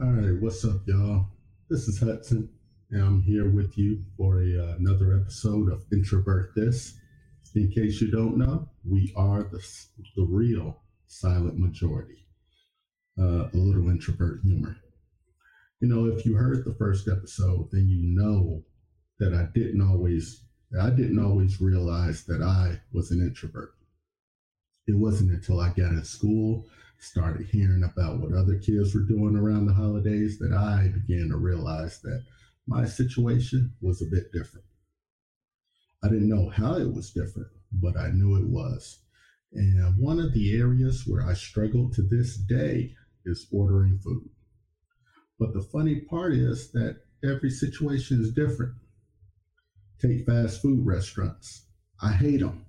All 0.00 0.12
right, 0.12 0.40
what's 0.40 0.64
up, 0.64 0.86
y'all? 0.86 1.26
This 1.68 1.88
is 1.88 1.98
Hudson, 1.98 2.48
and 2.92 3.02
I'm 3.02 3.20
here 3.20 3.50
with 3.50 3.76
you 3.76 4.04
for 4.16 4.40
a, 4.40 4.56
uh, 4.56 4.76
another 4.78 5.18
episode 5.20 5.72
of 5.72 5.84
Introvert 5.90 6.52
This. 6.54 6.94
In 7.56 7.68
case 7.72 8.00
you 8.00 8.08
don't 8.08 8.38
know, 8.38 8.68
we 8.88 9.12
are 9.16 9.42
the, 9.42 9.60
the 10.14 10.22
real 10.22 10.82
silent 11.08 11.58
majority. 11.58 12.28
Uh, 13.18 13.48
a 13.52 13.56
little 13.56 13.90
introvert 13.90 14.38
humor. 14.44 14.76
You 15.80 15.88
know, 15.88 16.04
if 16.04 16.24
you 16.24 16.36
heard 16.36 16.64
the 16.64 16.76
first 16.78 17.08
episode, 17.08 17.68
then 17.72 17.88
you 17.88 17.98
know 18.00 18.62
that 19.18 19.34
I 19.34 19.48
didn't 19.52 19.82
always 19.82 20.44
I 20.80 20.90
didn't 20.90 21.18
always 21.18 21.60
realize 21.60 22.24
that 22.26 22.40
I 22.40 22.80
was 22.92 23.10
an 23.10 23.20
introvert. 23.20 23.72
It 24.86 24.96
wasn't 24.96 25.32
until 25.32 25.58
I 25.58 25.70
got 25.70 25.90
in 25.90 26.04
school, 26.04 26.66
started 26.98 27.46
hearing 27.46 27.84
about 27.84 28.20
what 28.20 28.32
other 28.32 28.58
kids 28.58 28.94
were 28.94 29.02
doing 29.02 29.36
around 29.36 29.66
the 29.66 29.72
holidays, 29.72 30.38
that 30.38 30.52
I 30.52 30.88
began 30.88 31.28
to 31.30 31.36
realize 31.36 32.00
that 32.02 32.24
my 32.66 32.84
situation 32.84 33.72
was 33.80 34.02
a 34.02 34.06
bit 34.06 34.32
different. 34.32 34.66
I 36.02 36.08
didn't 36.08 36.28
know 36.28 36.48
how 36.48 36.76
it 36.76 36.92
was 36.92 37.10
different, 37.10 37.48
but 37.72 37.96
I 37.96 38.10
knew 38.10 38.36
it 38.36 38.48
was. 38.48 39.00
And 39.52 39.96
one 39.98 40.20
of 40.20 40.34
the 40.34 40.58
areas 40.58 41.04
where 41.06 41.26
I 41.26 41.34
struggle 41.34 41.90
to 41.90 42.02
this 42.02 42.36
day 42.36 42.94
is 43.24 43.46
ordering 43.52 43.98
food. 43.98 44.28
But 45.38 45.54
the 45.54 45.62
funny 45.62 46.00
part 46.00 46.34
is 46.34 46.70
that 46.72 47.00
every 47.24 47.50
situation 47.50 48.20
is 48.20 48.32
different. 48.32 48.74
Take 50.00 50.26
fast 50.26 50.60
food 50.62 50.84
restaurants. 50.84 51.66
I 52.02 52.12
hate 52.12 52.40
them. 52.40 52.66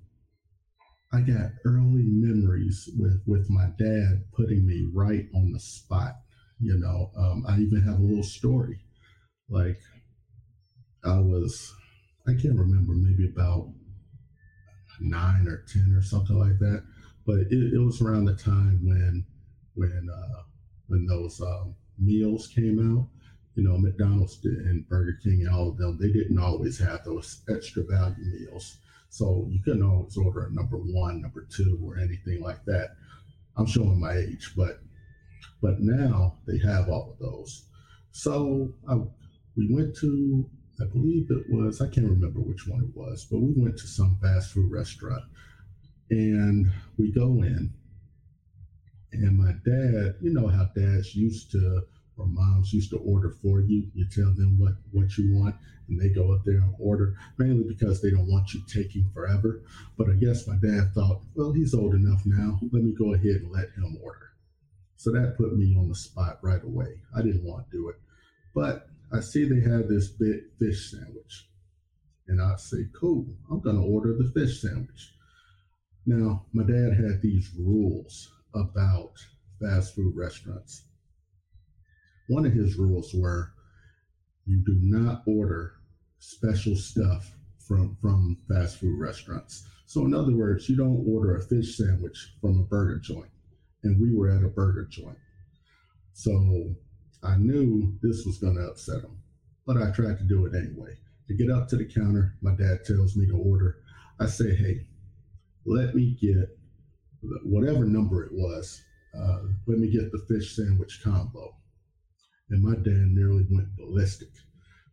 I 1.12 1.22
got 1.22 1.52
early 1.66 2.04
memories 2.04 2.90
with, 2.98 3.22
with 3.26 3.50
my 3.50 3.68
dad 3.80 4.26
putting 4.32 4.66
me 4.68 4.88
right 4.94 5.28
on 5.34 5.52
the 5.52 5.60
spot. 5.60 6.22
You 6.60 6.78
know, 6.78 7.12
um, 7.18 7.46
I 7.48 7.58
even 7.60 7.82
have 7.82 8.00
a 8.00 8.04
little 8.04 8.24
story. 8.24 8.80
Like, 9.50 9.80
I 11.04 11.18
was, 11.20 11.74
I 12.28 12.34
can't 12.34 12.58
remember, 12.58 12.94
maybe 12.94 13.28
about 13.28 13.70
nine 15.00 15.48
or 15.48 15.64
10 15.72 15.96
or 15.96 16.04
something 16.04 16.38
like 16.38 16.60
that. 16.60 16.84
But 17.26 17.40
it, 17.52 17.74
it 17.74 17.80
was 17.80 18.02
around 18.02 18.26
the 18.26 18.36
time 18.36 18.80
when, 18.84 19.26
when, 19.74 20.10
uh, 20.14 20.44
when 20.88 21.08
those 21.08 21.42
um, 21.42 21.76
meals 21.98 22.48
came 22.48 22.80
out. 22.80 23.08
You 23.56 23.68
know, 23.68 23.78
McDonald's 23.78 24.40
and 24.44 24.88
Burger 24.88 25.18
King 25.24 25.42
and 25.42 25.50
all 25.50 25.70
of 25.70 25.78
them, 25.78 25.98
they 26.00 26.12
didn't 26.12 26.40
always 26.40 26.78
have 26.80 27.04
those 27.04 27.42
extra 27.50 27.84
value 27.84 28.16
meals. 28.26 28.78
So 29.10 29.48
you 29.50 29.60
couldn't 29.64 29.84
always 29.84 30.18
order 30.18 30.46
a 30.46 30.52
number 30.52 30.78
one, 30.78 31.22
number 31.22 31.48
two, 31.50 31.80
or 31.84 31.98
anything 31.98 32.42
like 32.42 32.64
that. 32.66 32.96
I'm 33.58 33.66
showing 33.66 34.00
my 34.00 34.14
age, 34.14 34.54
but 34.56 34.82
but 35.62 35.80
now 35.80 36.38
they 36.48 36.58
have 36.60 36.90
all 36.90 37.12
of 37.12 37.20
those. 37.20 37.66
So 38.12 38.74
I, 38.88 38.96
we 39.58 39.74
went 39.74 39.96
to, 39.98 40.50
I 40.82 40.86
believe 40.86 41.30
it 41.32 41.50
was, 41.50 41.82
I 41.82 41.88
can't 41.88 42.10
remember 42.10 42.40
which 42.40 42.68
one 42.68 42.84
it 42.84 42.96
was, 42.96 43.26
but 43.30 43.40
we 43.40 43.54
went 43.56 43.78
to 43.80 43.88
some 43.88 44.18
fast 44.22 44.54
food 44.54 44.72
restaurant, 44.72 45.24
and 46.10 46.72
we 46.98 47.12
go 47.12 47.44
in, 47.44 47.74
and 49.12 49.38
my 49.38 49.52
dad, 49.66 50.16
you 50.22 50.32
know 50.32 50.48
how 50.48 50.70
dads 50.76 51.16
used 51.16 51.52
to 51.52 51.82
or 52.20 52.28
moms 52.28 52.74
used 52.74 52.92
to 52.92 52.98
order 52.98 53.32
for 53.42 53.62
you. 53.62 53.88
You 53.94 54.06
tell 54.06 54.34
them 54.34 54.60
what, 54.60 54.74
what 54.92 55.18
you 55.18 55.34
want, 55.34 55.56
and 55.88 56.00
they 56.00 56.10
go 56.10 56.34
up 56.34 56.44
there 56.46 56.58
and 56.58 56.76
order, 56.80 57.16
mainly 57.38 57.64
because 57.64 58.02
they 58.02 58.12
don't 58.12 58.30
want 58.30 58.54
you 58.54 58.62
taking 58.68 59.10
forever. 59.14 59.62
But 59.98 60.10
I 60.10 60.14
guess 60.14 60.48
my 60.48 60.56
dad 60.56 60.94
thought, 60.94 61.22
well, 61.36 61.52
he's 61.52 61.74
old 61.74 61.94
enough 61.94 62.22
now. 62.26 62.60
Let 62.72 62.84
me 62.84 62.94
go 62.94 63.14
ahead 63.14 63.42
and 63.42 63.52
let 63.52 63.72
him 63.72 63.98
order. 64.04 64.32
So 64.98 65.12
that 65.12 65.38
put 65.38 65.56
me 65.56 65.76
on 65.78 65.88
the 65.88 65.96
spot 65.96 66.40
right 66.42 66.64
away. 66.64 67.02
I 67.16 67.22
didn't 67.22 67.46
want 67.46 67.72
to 67.72 67.78
do 67.78 67.90
it. 67.90 67.96
But 68.54 68.88
I 69.12 69.22
see 69.22 69.46
they 69.46 69.62
have 69.62 69.88
this 69.88 70.10
big 70.10 70.42
fish 70.60 70.92
sandwich. 70.92 71.48
And 72.28 72.42
I 72.42 72.56
say, 72.58 72.86
cool, 73.00 73.26
I'm 73.50 73.62
going 73.62 73.78
to 73.78 73.82
order 73.82 74.14
the 74.14 74.30
fish 74.32 74.62
sandwich. 74.62 75.14
Now, 76.06 76.46
my 76.54 76.64
dad 76.64 76.94
had 76.94 77.22
these 77.22 77.52
rules 77.58 78.32
about 78.54 79.14
fast 79.60 79.96
food 79.96 80.16
restaurants 80.16 80.84
one 82.30 82.46
of 82.46 82.54
his 82.54 82.78
rules 82.78 83.12
were 83.14 83.52
you 84.46 84.64
do 84.64 84.78
not 84.82 85.24
order 85.26 85.74
special 86.20 86.76
stuff 86.76 87.32
from 87.68 87.98
from 88.02 88.38
fast 88.48 88.80
food 88.80 89.00
restaurants. 89.00 89.68
So 89.88 90.06
in 90.06 90.14
other 90.14 90.36
words, 90.36 90.70
you 90.70 90.78
don't 90.78 91.06
order 91.08 91.36
a 91.36 91.42
fish 91.42 91.76
sandwich 91.76 92.36
from 92.40 92.60
a 92.60 92.64
burger 92.64 93.00
joint. 93.00 93.32
And 93.84 94.00
we 94.00 94.16
were 94.16 94.30
at 94.30 94.44
a 94.44 94.48
burger 94.48 94.88
joint. 94.90 95.18
So 96.14 96.76
I 97.24 97.36
knew 97.38 97.98
this 98.04 98.24
was 98.26 98.38
going 98.38 98.56
to 98.56 98.68
upset 98.68 99.04
him, 99.04 99.18
but 99.66 99.78
I 99.78 99.90
tried 99.90 100.20
to 100.20 100.24
do 100.24 100.46
it 100.46 100.54
anyway. 100.56 100.98
To 101.28 101.34
get 101.34 101.50
up 101.50 101.68
to 101.70 101.78
the 101.78 101.86
counter, 101.86 102.36
my 102.42 102.54
dad 102.56 102.86
tells 102.86 103.16
me 103.16 103.26
to 103.28 103.38
order. 103.38 103.78
I 104.20 104.28
say, 104.28 104.56
hey, 104.56 104.86
let 105.66 105.96
me 105.96 106.16
get 106.22 106.58
whatever 107.44 107.86
number 107.86 108.24
it 108.24 108.34
was. 108.34 108.82
Uh, 109.18 109.40
let 109.66 109.80
me 109.80 109.90
get 109.90 110.12
the 110.12 110.26
fish 110.28 110.56
sandwich 110.56 111.02
combo 111.04 111.56
and 112.50 112.64
my 112.64 112.76
dad 112.76 113.12
nearly 113.12 113.46
went 113.50 113.76
ballistic. 113.76 114.30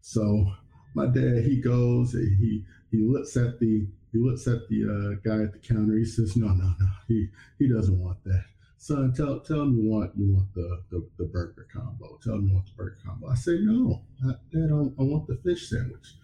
So 0.00 0.52
my 0.94 1.06
dad, 1.06 1.44
he 1.44 1.60
goes, 1.60 2.12
he 2.12 2.64
he 2.90 3.02
looks 3.02 3.36
at 3.36 3.58
the 3.58 3.86
he 4.12 4.18
looks 4.18 4.46
at 4.46 4.66
the 4.68 4.84
uh, 4.84 5.20
guy 5.28 5.42
at 5.42 5.52
the 5.52 5.58
counter. 5.58 5.96
He 5.96 6.04
says, 6.04 6.36
"No, 6.36 6.48
no, 6.48 6.72
no. 6.80 6.86
He 7.08 7.28
he 7.58 7.68
doesn't 7.68 7.98
want 7.98 8.22
that. 8.24 8.44
Son, 8.78 9.12
tell 9.12 9.40
tell 9.40 9.62
him 9.62 9.78
you 9.78 9.90
want 9.90 10.12
you 10.16 10.32
want 10.32 10.54
the 10.54 10.82
the, 10.90 11.06
the 11.18 11.24
burger 11.24 11.66
combo. 11.72 12.18
Tell 12.22 12.34
him 12.34 12.48
you 12.48 12.54
want 12.54 12.66
the 12.66 12.72
burger 12.76 12.98
combo." 13.04 13.28
I 13.28 13.34
say, 13.34 13.58
"No, 13.60 14.02
Dad, 14.22 14.70
I, 14.72 15.02
I 15.02 15.04
want 15.04 15.26
the 15.26 15.36
fish 15.44 15.68
sandwich. 15.68 16.14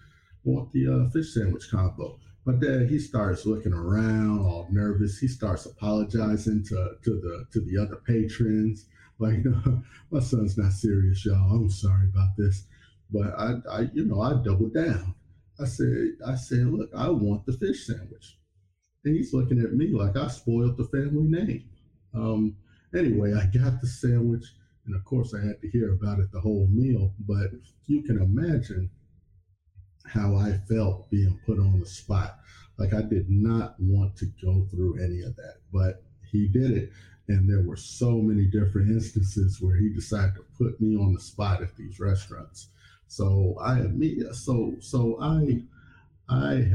I 0.47 0.49
want 0.49 0.73
the 0.73 0.89
uh, 0.89 1.11
fish 1.11 1.35
sandwich 1.35 1.71
combo." 1.71 2.19
My 2.45 2.55
dad, 2.55 2.89
he 2.89 2.99
starts 2.99 3.47
looking 3.47 3.73
around, 3.73 4.41
all 4.41 4.67
nervous. 4.71 5.19
He 5.19 5.29
starts 5.29 5.67
apologizing 5.67 6.65
to 6.65 6.97
to 7.05 7.21
the 7.21 7.47
to 7.53 7.61
the 7.61 7.79
other 7.79 7.97
patrons. 7.97 8.87
Like, 9.19 9.45
my 10.11 10.21
son's 10.21 10.59
not 10.59 10.73
serious, 10.73 11.25
y'all. 11.25 11.57
I'm 11.57 11.71
sorry 11.71 12.09
about 12.13 12.37
this. 12.37 12.65
But 13.11 13.35
I, 13.39 13.55
I, 13.71 13.81
you 13.93 14.07
know, 14.07 14.21
I 14.21 14.33
doubled 14.43 14.75
down. 14.75 15.15
I 15.61 15.65
said, 15.67 16.13
I 16.27 16.35
said, 16.35 16.67
look, 16.67 16.91
I 16.97 17.09
want 17.11 17.47
the 17.47 17.53
fish 17.53 17.87
sandwich. 17.87 18.39
And 19.05 19.15
he's 19.15 19.35
looking 19.35 19.61
at 19.61 19.75
me 19.75 19.89
like 19.89 20.17
I 20.17 20.29
spoiled 20.29 20.77
the 20.77 20.85
family 20.85 21.29
name. 21.29 21.65
Um, 22.15 22.57
anyway, 22.95 23.35
I 23.35 23.47
got 23.47 23.81
the 23.81 23.87
sandwich, 23.87 24.45
and 24.87 24.95
of 24.95 25.05
course, 25.05 25.35
I 25.35 25.45
had 25.45 25.61
to 25.61 25.69
hear 25.69 25.93
about 25.93 26.21
it 26.21 26.31
the 26.33 26.41
whole 26.41 26.69
meal. 26.71 27.13
But 27.27 27.51
you 27.87 28.03
can 28.03 28.19
imagine 28.19 28.91
how 30.07 30.37
I 30.37 30.59
felt 30.69 31.11
being 31.11 31.39
put 31.47 31.59
on 31.59 31.81
the 31.81 31.87
spot. 31.87 32.39
Like 32.79 32.95
I 32.95 33.03
did 33.03 33.29
not 33.29 33.77
want 33.79 34.17
to 34.17 34.27
go 34.43 34.67
through 34.71 35.03
any 35.03 35.23
of 35.23 35.37
that, 35.37 35.57
but 35.73 36.03
he 36.31 36.49
did 36.49 36.71
it. 36.73 36.93
And 37.29 37.49
there 37.49 37.63
were 37.63 37.77
so 37.77 38.19
many 38.19 38.47
different 38.47 38.91
instances 38.91 39.61
where 39.61 39.77
he 39.77 39.89
decided 39.89 40.35
to 40.35 40.45
put 40.59 40.81
me 40.81 40.97
on 40.97 41.15
the 41.15 41.21
spot 41.21 41.63
at 41.63 41.77
these 41.77 42.01
restaurants. 42.01 42.69
So 43.07 43.57
I 43.61 43.81
immediately, 43.81 44.35
so 44.35 44.75
so 44.81 45.19
I 45.21 45.63
I 46.29 46.67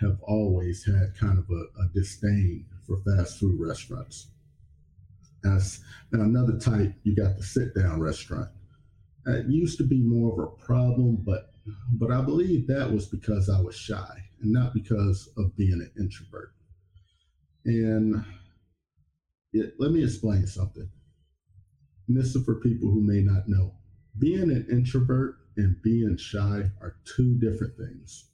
have, 0.00 0.20
always 0.22 0.84
had 0.84 1.14
kind 1.18 1.38
of 1.38 1.48
a, 1.50 1.82
a 1.82 1.88
disdain 1.94 2.66
for 2.86 2.98
fast 2.98 3.38
food 3.38 3.58
restaurants. 3.60 4.26
As 5.44 5.80
now 6.12 6.22
another 6.22 6.58
type, 6.58 6.94
you 7.04 7.14
got 7.14 7.36
the 7.36 7.42
sit 7.42 7.74
down 7.74 8.00
restaurant. 8.00 8.50
It 9.26 9.46
used 9.46 9.78
to 9.78 9.84
be 9.84 10.02
more 10.02 10.32
of 10.32 10.38
a 10.38 10.64
problem, 10.64 11.16
but 11.24 11.52
but 11.92 12.10
I 12.10 12.20
believe 12.20 12.66
that 12.66 12.92
was 12.92 13.06
because 13.06 13.48
I 13.48 13.60
was 13.60 13.76
shy 13.76 14.24
and 14.42 14.52
not 14.52 14.74
because 14.74 15.28
of 15.36 15.56
being 15.56 15.72
an 15.80 15.90
introvert. 15.98 16.52
And 17.64 18.24
it, 19.54 19.74
let 19.78 19.92
me 19.92 20.02
explain 20.02 20.46
something. 20.46 20.88
And 22.08 22.16
this 22.16 22.34
is 22.34 22.44
for 22.44 22.56
people 22.56 22.90
who 22.90 23.00
may 23.00 23.20
not 23.20 23.48
know. 23.48 23.72
Being 24.18 24.50
an 24.50 24.66
introvert 24.70 25.36
and 25.56 25.80
being 25.82 26.16
shy 26.16 26.70
are 26.82 26.96
two 27.16 27.38
different 27.38 27.76
things. 27.76 28.30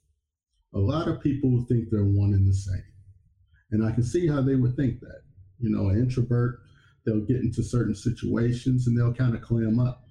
A 0.73 0.79
lot 0.79 1.07
of 1.07 1.21
people 1.21 1.65
think 1.67 1.89
they're 1.89 2.03
one 2.03 2.33
and 2.33 2.49
the 2.49 2.53
same. 2.53 2.83
And 3.71 3.85
I 3.85 3.91
can 3.91 4.03
see 4.03 4.27
how 4.27 4.41
they 4.41 4.55
would 4.55 4.75
think 4.75 4.99
that. 5.01 5.21
You 5.59 5.69
know, 5.69 5.89
an 5.89 5.99
introvert, 5.99 6.59
they'll 7.05 7.25
get 7.25 7.37
into 7.37 7.63
certain 7.63 7.95
situations 7.95 8.87
and 8.87 8.97
they'll 8.97 9.13
kind 9.13 9.35
of 9.35 9.41
clam 9.41 9.79
up. 9.79 10.03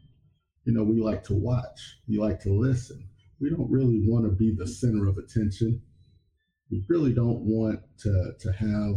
You 0.64 0.72
know, 0.72 0.84
we 0.84 1.00
like 1.00 1.24
to 1.24 1.34
watch, 1.34 1.98
we 2.08 2.18
like 2.18 2.40
to 2.42 2.50
listen. 2.50 3.08
We 3.40 3.50
don't 3.50 3.70
really 3.70 4.02
want 4.06 4.26
to 4.26 4.30
be 4.30 4.54
the 4.54 4.66
center 4.66 5.08
of 5.08 5.18
attention. 5.18 5.82
We 6.70 6.84
really 6.88 7.12
don't 7.12 7.40
want 7.40 7.80
to, 8.00 8.32
to 8.38 8.52
have 8.52 8.96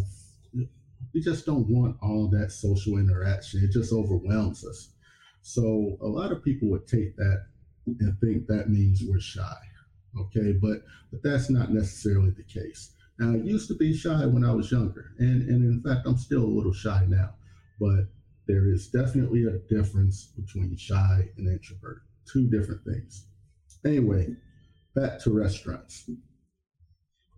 we 1.13 1.21
just 1.21 1.45
don't 1.45 1.67
want 1.69 1.97
all 2.01 2.27
that 2.29 2.51
social 2.51 2.97
interaction. 2.97 3.63
It 3.63 3.71
just 3.71 3.93
overwhelms 3.93 4.65
us. 4.65 4.89
So 5.41 5.97
a 6.01 6.07
lot 6.07 6.31
of 6.31 6.43
people 6.43 6.69
would 6.69 6.87
take 6.87 7.15
that 7.17 7.45
and 7.85 8.17
think 8.19 8.47
that 8.47 8.69
means 8.69 9.03
we're 9.05 9.19
shy. 9.19 9.57
Okay, 10.19 10.53
but 10.53 10.83
but 11.11 11.23
that's 11.23 11.49
not 11.49 11.71
necessarily 11.71 12.31
the 12.31 12.43
case. 12.43 12.91
Now 13.19 13.31
I 13.31 13.37
used 13.37 13.67
to 13.67 13.75
be 13.75 13.95
shy 13.95 14.25
when 14.25 14.43
I 14.43 14.53
was 14.53 14.71
younger, 14.71 15.13
and 15.19 15.47
and 15.49 15.63
in 15.63 15.81
fact 15.83 16.07
I'm 16.07 16.17
still 16.17 16.43
a 16.43 16.55
little 16.55 16.73
shy 16.73 17.05
now. 17.07 17.35
But 17.79 18.07
there 18.47 18.71
is 18.71 18.89
definitely 18.89 19.45
a 19.45 19.59
difference 19.73 20.31
between 20.35 20.75
shy 20.77 21.29
and 21.37 21.47
introvert. 21.47 22.03
Two 22.31 22.49
different 22.49 22.83
things. 22.85 23.25
Anyway, 23.85 24.35
back 24.95 25.19
to 25.19 25.31
restaurants. 25.31 26.09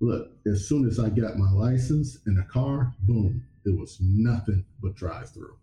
Look, 0.02 0.32
as 0.46 0.68
soon 0.68 0.88
as 0.88 1.00
I 1.00 1.10
got 1.10 1.38
my 1.38 1.52
license 1.52 2.20
in 2.28 2.38
a 2.38 2.44
car, 2.52 2.94
boom, 3.00 3.44
it 3.66 3.78
was 3.78 3.98
nothing 4.02 4.66
but 4.82 4.96
drive 4.96 5.30
through. 5.32 5.58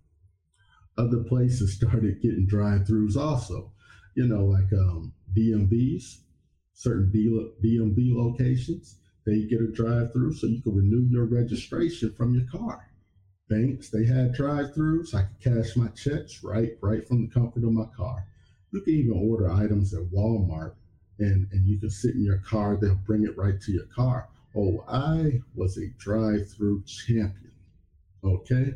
Other 0.98 1.22
places 1.24 1.74
started 1.74 2.20
getting 2.20 2.46
drive 2.46 2.82
throughs 2.82 3.16
also, 3.16 3.72
you 4.14 4.26
know, 4.26 4.44
like 4.44 4.72
um, 4.72 5.14
DMVs, 5.34 6.18
certain 6.74 7.10
DMV 7.12 8.14
locations, 8.14 8.96
they 9.24 9.44
get 9.44 9.60
a 9.60 9.68
drive 9.68 10.12
through 10.12 10.34
so 10.34 10.46
you 10.46 10.60
can 10.62 10.74
renew 10.74 11.06
your 11.08 11.26
registration 11.26 12.12
from 12.12 12.34
your 12.34 12.46
car. 12.50 12.88
Banks, 13.48 13.88
they 13.88 14.04
had 14.04 14.34
drive 14.34 14.74
throughs. 14.74 15.14
I 15.14 15.22
could 15.22 15.54
cash 15.54 15.76
my 15.76 15.88
checks 15.88 16.42
right, 16.42 16.72
right 16.80 17.06
from 17.06 17.22
the 17.22 17.32
comfort 17.32 17.64
of 17.64 17.72
my 17.72 17.86
car. 17.96 18.26
You 18.72 18.80
can 18.80 18.94
even 18.94 19.12
order 19.12 19.50
items 19.50 19.94
at 19.94 20.04
Walmart 20.04 20.74
and, 21.18 21.46
and 21.52 21.66
you 21.66 21.78
can 21.78 21.90
sit 21.90 22.14
in 22.14 22.24
your 22.24 22.38
car, 22.38 22.76
they'll 22.76 22.94
bring 22.94 23.24
it 23.24 23.36
right 23.36 23.60
to 23.60 23.72
your 23.72 23.86
car. 23.94 24.28
Oh, 24.56 24.84
I 24.88 25.40
was 25.54 25.78
a 25.78 25.88
drive 25.98 26.50
through 26.50 26.82
champion. 26.84 27.51
Okay. 28.24 28.74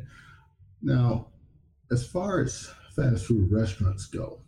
Now, 0.81 1.27
as 1.91 2.07
far 2.07 2.41
as 2.41 2.69
fast 2.95 3.25
food 3.25 3.51
restaurants 3.51 4.05
go, 4.07 4.41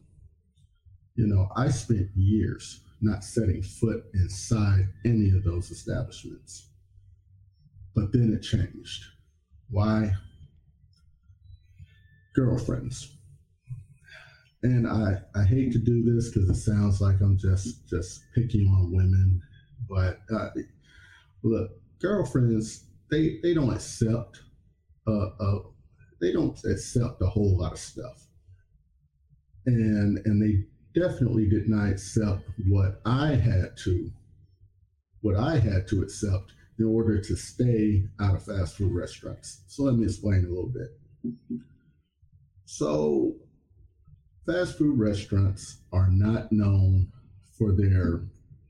you 1.16 1.28
know, 1.28 1.50
I 1.56 1.69
spent 1.69 2.10
years 2.16 2.81
not 3.01 3.24
setting 3.24 3.62
foot 3.62 4.04
inside 4.13 4.88
any 5.06 5.30
of 5.31 5.44
those 5.44 5.72
establishments. 5.72 6.69
But 7.96 8.12
then 8.12 8.34
it 8.34 8.44
changed. 8.44 9.04
Why? 9.69 10.12
Girlfriends. 12.36 13.16
And 14.63 14.88
I, 14.88 15.22
I 15.36 15.44
hate 15.44 15.72
to 15.74 15.80
do 15.80 16.04
this 16.04 16.30
because 16.30 16.50
it 16.50 16.56
sounds 16.56 17.00
like 17.00 17.22
I'm 17.22 17.38
just 17.38 17.88
just 17.90 18.22
picking 18.36 18.68
on 18.68 18.92
women, 18.92 19.42
but 19.90 20.19
uh, 20.34 20.50
look, 21.44 21.72
girlfriends 22.01 22.86
they 23.10 23.40
they 23.42 23.54
don't 23.54 23.74
accept 23.74 24.42
uh, 25.07 25.30
uh 25.40 25.60
they 26.22 26.31
don't 26.31 26.60
accept 26.66 27.22
a 27.22 27.28
whole 27.28 27.57
lot 27.57 27.74
of 27.74 27.80
stuff, 27.80 28.28
and 29.66 30.19
and 30.25 30.42
they 30.42 30.66
definitely 31.00 31.48
did 31.48 31.69
not 31.69 31.90
accept 31.90 32.44
what 32.68 33.01
I 33.06 33.36
had 33.36 33.78
to, 33.84 34.12
what 35.22 35.36
I 35.36 35.60
had 35.60 35.88
to 35.90 36.01
accept 36.01 36.54
in 36.80 36.86
order 36.86 37.22
to 37.22 37.36
stay 37.36 38.06
out 38.19 38.36
of 38.36 38.44
fast 38.44 38.78
food 38.78 38.94
restaurants. 38.94 39.62
So 39.68 39.84
let 39.84 39.96
me 39.96 40.06
explain 40.06 40.46
a 40.46 40.50
little 40.50 40.72
bit. 40.72 40.90
So, 42.66 43.36
fast 44.46 44.78
food 44.78 44.98
restaurants 44.98 45.80
are 45.92 46.10
not 46.10 46.51
known 46.51 47.12
for 47.57 47.74
their, 47.74 48.22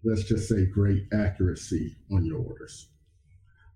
let's 0.03 0.23
just 0.23 0.49
say, 0.49 0.65
great 0.65 1.03
accuracy 1.13 1.95
on 2.11 2.25
your 2.25 2.39
orders. 2.39 2.87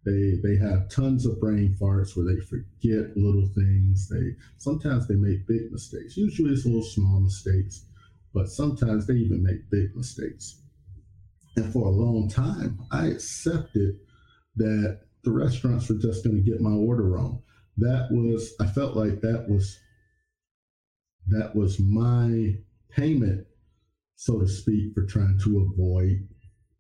They 0.06 0.40
they 0.44 0.58
have 0.58 0.90
tons 0.90 1.26
of 1.26 1.40
brain 1.40 1.76
farts 1.80 2.16
where 2.16 2.26
they 2.26 2.42
forget 2.42 3.16
little 3.16 3.48
things. 3.56 4.10
They 4.10 4.36
sometimes 4.58 5.08
they 5.08 5.16
make 5.16 5.48
big 5.48 5.72
mistakes. 5.72 6.18
Usually 6.18 6.52
it's 6.52 6.66
little 6.66 6.84
small 6.84 7.20
mistakes 7.20 7.86
but 8.34 8.50
sometimes 8.50 9.06
they 9.06 9.14
even 9.14 9.44
make 9.44 9.70
big 9.70 9.96
mistakes. 9.96 10.60
And 11.56 11.72
for 11.72 11.86
a 11.86 11.92
long 11.92 12.28
time, 12.30 12.80
I 12.92 13.08
accepted 13.08 14.00
that 14.56 15.02
the 15.24 15.32
restaurants 15.32 15.88
were 15.88 15.98
just 15.98 16.24
going 16.24 16.36
to 16.36 16.52
get 16.52 16.60
my 16.60 16.72
order 16.72 17.04
wrong. 17.04 17.44
That 17.78 18.08
was, 18.12 18.54
I 18.60 18.66
felt 18.66 18.96
like 18.96 19.22
that 19.22 19.48
was, 19.48 19.80
that 21.28 21.56
was 21.56 21.80
my 21.80 22.56
payment, 22.90 23.46
so 24.16 24.40
to 24.40 24.48
speak, 24.48 24.94
for 24.94 25.06
trying 25.06 25.40
to 25.44 25.72
avoid 25.72 26.28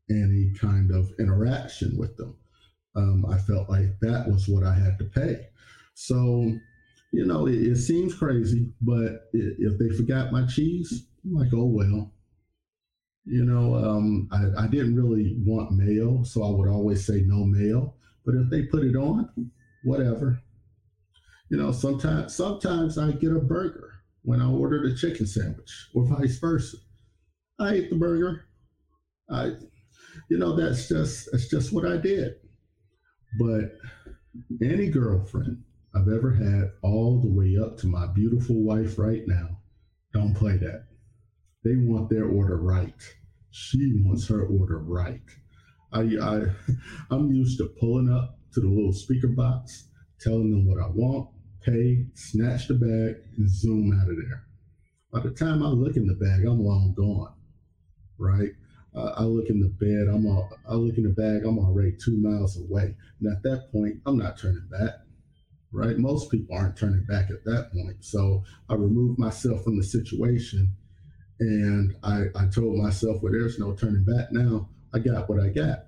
any 0.09 0.53
kind 0.59 0.91
of 0.91 1.11
interaction 1.19 1.97
with 1.97 2.17
them. 2.17 2.35
Um, 2.95 3.25
I 3.27 3.37
felt 3.37 3.69
like 3.69 3.99
that 4.01 4.27
was 4.27 4.47
what 4.47 4.63
I 4.63 4.73
had 4.73 4.97
to 4.99 5.05
pay. 5.05 5.47
So, 5.95 6.53
you 7.11 7.25
know, 7.25 7.47
it, 7.47 7.55
it 7.55 7.77
seems 7.77 8.13
crazy, 8.13 8.73
but 8.81 9.29
if 9.33 9.79
they 9.79 9.95
forgot 9.95 10.31
my 10.31 10.45
cheese, 10.45 11.07
I'm 11.23 11.33
like, 11.33 11.53
oh 11.53 11.65
well. 11.65 12.11
You 13.25 13.45
know, 13.45 13.75
um, 13.75 14.27
I, 14.31 14.63
I 14.63 14.67
didn't 14.67 14.95
really 14.95 15.37
want 15.45 15.71
mayo, 15.71 16.23
so 16.23 16.43
I 16.43 16.49
would 16.49 16.67
always 16.67 17.05
say 17.05 17.21
no 17.25 17.45
mayo. 17.45 17.93
But 18.25 18.35
if 18.35 18.49
they 18.49 18.63
put 18.63 18.83
it 18.83 18.95
on, 18.95 19.29
whatever. 19.83 20.41
You 21.49 21.57
know, 21.57 21.71
sometimes 21.71 22.35
sometimes 22.35 22.97
I 22.97 23.11
get 23.11 23.31
a 23.31 23.39
burger 23.39 23.91
when 24.23 24.41
I 24.41 24.49
ordered 24.49 24.85
a 24.85 24.95
chicken 24.95 25.27
sandwich, 25.27 25.89
or 25.93 26.05
vice 26.05 26.37
versa. 26.39 26.77
I 27.59 27.73
ate 27.73 27.89
the 27.89 27.95
burger. 27.95 28.45
I, 29.29 29.53
you 30.29 30.37
know, 30.37 30.55
that's 30.55 30.87
just 30.87 31.29
that's 31.31 31.47
just 31.47 31.71
what 31.71 31.85
I 31.85 31.97
did. 31.97 32.35
But 33.39 33.77
any 34.61 34.89
girlfriend 34.89 35.63
I've 35.95 36.07
ever 36.07 36.33
had, 36.33 36.71
all 36.81 37.21
the 37.21 37.31
way 37.31 37.57
up 37.57 37.77
to 37.79 37.87
my 37.87 38.07
beautiful 38.07 38.63
wife 38.63 38.97
right 38.97 39.23
now, 39.27 39.59
don't 40.13 40.35
play 40.35 40.57
that. 40.57 40.87
They 41.63 41.75
want 41.75 42.09
their 42.09 42.25
order 42.25 42.57
right. 42.57 43.01
She 43.51 44.01
wants 44.03 44.27
her 44.27 44.45
order 44.45 44.79
right. 44.79 45.21
I, 45.91 46.01
I 46.21 46.41
I'm 47.11 47.31
used 47.31 47.57
to 47.59 47.73
pulling 47.79 48.11
up 48.11 48.39
to 48.53 48.59
the 48.59 48.67
little 48.67 48.93
speaker 48.93 49.27
box, 49.27 49.89
telling 50.19 50.51
them 50.51 50.67
what 50.67 50.83
I 50.83 50.87
want, 50.87 51.29
pay, 51.61 52.05
snatch 52.13 52.67
the 52.67 52.75
bag, 52.75 53.15
and 53.37 53.49
zoom 53.49 53.99
out 53.99 54.09
of 54.09 54.17
there. 54.17 54.43
By 55.11 55.21
the 55.21 55.31
time 55.31 55.63
I 55.63 55.67
look 55.67 55.95
in 55.95 56.07
the 56.07 56.15
bag, 56.15 56.45
I'm 56.45 56.63
long 56.63 56.93
gone. 56.95 57.33
Right? 58.17 58.51
I 58.95 59.23
look 59.23 59.49
in 59.49 59.59
the 59.59 59.69
bed, 59.69 60.13
I'm 60.13 60.25
all, 60.25 60.49
I 60.69 60.75
look 60.75 60.97
in 60.97 61.03
the 61.03 61.09
bag, 61.09 61.45
I'm 61.45 61.57
already 61.57 61.93
two 61.93 62.17
miles 62.17 62.57
away. 62.57 62.95
And 63.19 63.31
at 63.31 63.43
that 63.43 63.71
point, 63.71 63.95
I'm 64.05 64.17
not 64.17 64.37
turning 64.37 64.67
back. 64.69 64.93
Right? 65.71 65.97
Most 65.97 66.29
people 66.29 66.55
aren't 66.55 66.77
turning 66.77 67.03
back 67.05 67.31
at 67.31 67.43
that 67.45 67.71
point. 67.73 68.05
So 68.05 68.43
I 68.69 68.75
remove 68.75 69.17
myself 69.17 69.63
from 69.63 69.77
the 69.77 69.83
situation 69.83 70.71
and 71.39 71.95
I, 72.03 72.25
I 72.35 72.45
told 72.45 72.77
myself, 72.77 73.21
well, 73.21 73.33
there's 73.33 73.57
no 73.57 73.73
turning 73.73 74.03
back 74.03 74.31
now. 74.31 74.69
I 74.93 74.99
got 74.99 75.27
what 75.29 75.39
I 75.39 75.49
got. 75.49 75.85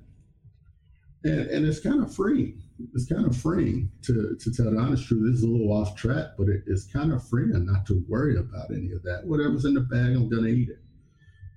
And, 1.23 1.41
and 1.47 1.65
it's 1.65 1.79
kind 1.79 2.03
of 2.03 2.13
freeing. 2.13 2.61
It's 2.93 3.05
kind 3.05 3.25
of 3.25 3.37
freeing 3.37 3.91
to, 4.03 4.35
to 4.39 4.51
tell 4.51 4.71
the 4.71 4.77
honest 4.77 5.07
truth. 5.07 5.23
This 5.25 5.37
is 5.37 5.43
a 5.43 5.47
little 5.47 5.71
off 5.71 5.95
track, 5.95 6.29
but 6.37 6.49
it, 6.49 6.63
it's 6.67 6.85
kind 6.85 7.13
of 7.13 7.25
freeing 7.27 7.65
not 7.65 7.85
to 7.87 8.03
worry 8.07 8.37
about 8.37 8.71
any 8.71 8.91
of 8.91 9.03
that. 9.03 9.21
Whatever's 9.25 9.65
in 9.65 9.75
the 9.75 9.81
bag, 9.81 10.15
I'm 10.15 10.29
to 10.29 10.45
eat 10.45 10.69
it. 10.69 10.79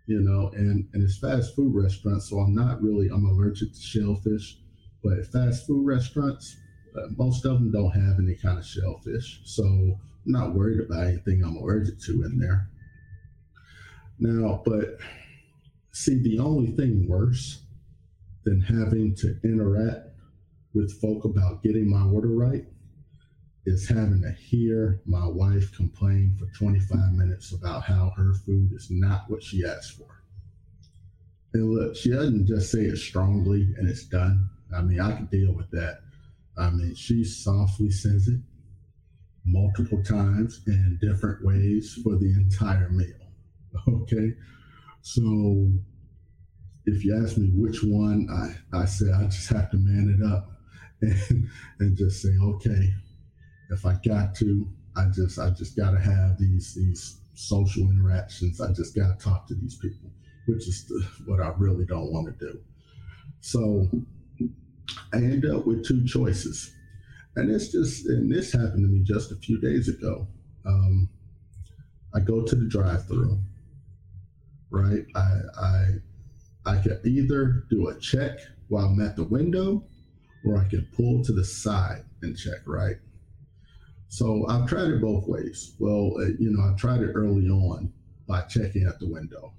You 0.08 0.20
know, 0.20 0.50
and, 0.54 0.88
and 0.94 1.02
it's 1.02 1.18
fast 1.18 1.54
food 1.54 1.74
restaurants, 1.74 2.30
so 2.30 2.38
I'm 2.38 2.54
not 2.54 2.82
really, 2.82 3.08
I'm 3.08 3.26
allergic 3.26 3.74
to 3.74 3.80
shellfish. 3.80 4.56
But 5.04 5.26
fast 5.26 5.66
food 5.66 5.86
restaurants, 5.86 6.56
uh, 6.96 7.08
most 7.18 7.44
of 7.44 7.52
them 7.52 7.70
don't 7.70 7.90
have 7.90 8.18
any 8.18 8.34
kind 8.34 8.58
of 8.58 8.64
shellfish. 8.64 9.42
So 9.44 9.64
I'm 9.64 10.00
not 10.24 10.54
worried 10.54 10.80
about 10.80 11.06
anything 11.06 11.44
I'm 11.44 11.56
allergic 11.56 12.00
to 12.06 12.24
in 12.24 12.38
there. 12.38 12.70
Now, 14.18 14.62
but 14.64 14.96
see, 15.92 16.22
the 16.22 16.38
only 16.38 16.72
thing 16.72 17.06
worse 17.06 17.62
than 18.44 18.62
having 18.62 19.14
to 19.16 19.38
interact 19.44 20.08
with 20.72 20.98
folk 21.02 21.26
about 21.26 21.62
getting 21.62 21.88
my 21.88 22.02
order 22.02 22.34
right 22.34 22.64
is 23.68 23.88
having 23.88 24.22
to 24.22 24.32
hear 24.32 25.00
my 25.06 25.26
wife 25.26 25.74
complain 25.76 26.36
for 26.38 26.46
25 26.58 27.12
minutes 27.12 27.52
about 27.52 27.84
how 27.84 28.12
her 28.16 28.34
food 28.34 28.72
is 28.72 28.88
not 28.90 29.24
what 29.28 29.42
she 29.42 29.64
asked 29.64 29.98
for. 29.98 30.22
And 31.54 31.70
look, 31.72 31.96
she 31.96 32.10
doesn't 32.10 32.46
just 32.46 32.70
say 32.70 32.80
it 32.80 32.98
strongly 32.98 33.74
and 33.78 33.88
it's 33.88 34.04
done. 34.04 34.50
I 34.74 34.82
mean, 34.82 35.00
I 35.00 35.12
can 35.16 35.26
deal 35.26 35.54
with 35.54 35.70
that. 35.70 36.00
I 36.56 36.70
mean, 36.70 36.94
she 36.94 37.24
softly 37.24 37.90
says 37.90 38.28
it 38.28 38.40
multiple 39.44 40.02
times 40.02 40.60
in 40.66 40.98
different 41.00 41.44
ways 41.44 41.98
for 42.02 42.16
the 42.16 42.32
entire 42.32 42.90
meal. 42.90 43.14
Okay. 43.88 44.32
So 45.02 45.70
if 46.86 47.04
you 47.04 47.22
ask 47.22 47.36
me 47.36 47.50
which 47.54 47.82
one, 47.82 48.26
I, 48.30 48.76
I 48.76 48.86
say 48.86 49.12
I 49.12 49.24
just 49.24 49.48
have 49.50 49.70
to 49.70 49.76
man 49.76 50.18
it 50.18 50.26
up 50.26 50.50
and, 51.02 51.48
and 51.78 51.96
just 51.96 52.22
say, 52.22 52.30
okay, 52.42 52.92
if 53.70 53.86
I 53.86 53.96
got 54.04 54.34
to, 54.36 54.68
I 54.96 55.06
just 55.12 55.38
I 55.38 55.50
just 55.50 55.76
gotta 55.76 55.98
have 55.98 56.38
these 56.38 56.74
these 56.74 57.20
social 57.34 57.90
interactions. 57.90 58.60
I 58.60 58.72
just 58.72 58.96
gotta 58.96 59.16
talk 59.18 59.46
to 59.48 59.54
these 59.54 59.76
people, 59.76 60.10
which 60.46 60.68
is 60.68 60.86
the, 60.86 61.06
what 61.26 61.40
I 61.40 61.52
really 61.58 61.84
don't 61.84 62.12
want 62.12 62.26
to 62.38 62.46
do. 62.46 62.60
So 63.40 63.88
I 65.12 65.16
end 65.16 65.44
up 65.46 65.66
with 65.66 65.86
two 65.86 66.04
choices. 66.06 66.74
And 67.36 67.50
it's 67.50 67.68
just 67.68 68.06
and 68.06 68.30
this 68.32 68.52
happened 68.52 68.84
to 68.84 68.88
me 68.88 69.02
just 69.04 69.30
a 69.30 69.36
few 69.36 69.60
days 69.60 69.88
ago. 69.88 70.26
Um, 70.66 71.08
I 72.14 72.20
go 72.20 72.42
to 72.42 72.56
the 72.56 72.66
drive-through 72.68 73.38
right? 74.70 75.04
I 75.14 75.30
I 75.60 75.84
I 76.66 76.76
could 76.82 77.00
either 77.04 77.64
do 77.70 77.88
a 77.88 77.98
check 77.98 78.38
while 78.68 78.86
I'm 78.86 79.00
at 79.00 79.16
the 79.16 79.24
window, 79.24 79.84
or 80.44 80.58
I 80.58 80.64
can 80.68 80.86
pull 80.94 81.24
to 81.24 81.32
the 81.32 81.44
side 81.44 82.04
and 82.22 82.36
check, 82.36 82.60
right? 82.66 82.96
So 84.08 84.46
I've 84.48 84.66
tried 84.66 84.88
it 84.88 85.00
both 85.00 85.26
ways. 85.28 85.74
Well, 85.78 86.12
uh, 86.18 86.28
you 86.38 86.50
know, 86.50 86.62
I 86.62 86.76
tried 86.76 87.02
it 87.02 87.12
early 87.12 87.48
on 87.48 87.92
by 88.26 88.42
checking 88.42 88.86
at 88.86 88.98
the 88.98 89.08
window, 89.08 89.52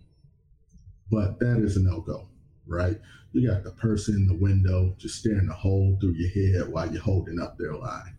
but 1.11 1.39
that 1.39 1.57
is 1.59 1.77
a 1.77 1.81
no 1.81 2.01
go, 2.01 2.27
right? 2.67 2.99
You 3.31 3.47
got 3.47 3.63
the 3.63 3.71
person 3.71 4.15
in 4.15 4.27
the 4.27 4.43
window 4.43 4.95
just 4.97 5.19
staring 5.19 5.49
a 5.49 5.53
hole 5.53 5.97
through 6.01 6.15
your 6.15 6.29
head 6.63 6.73
while 6.73 6.91
you're 6.91 7.01
holding 7.01 7.39
up 7.39 7.57
their 7.57 7.75
line, 7.75 8.17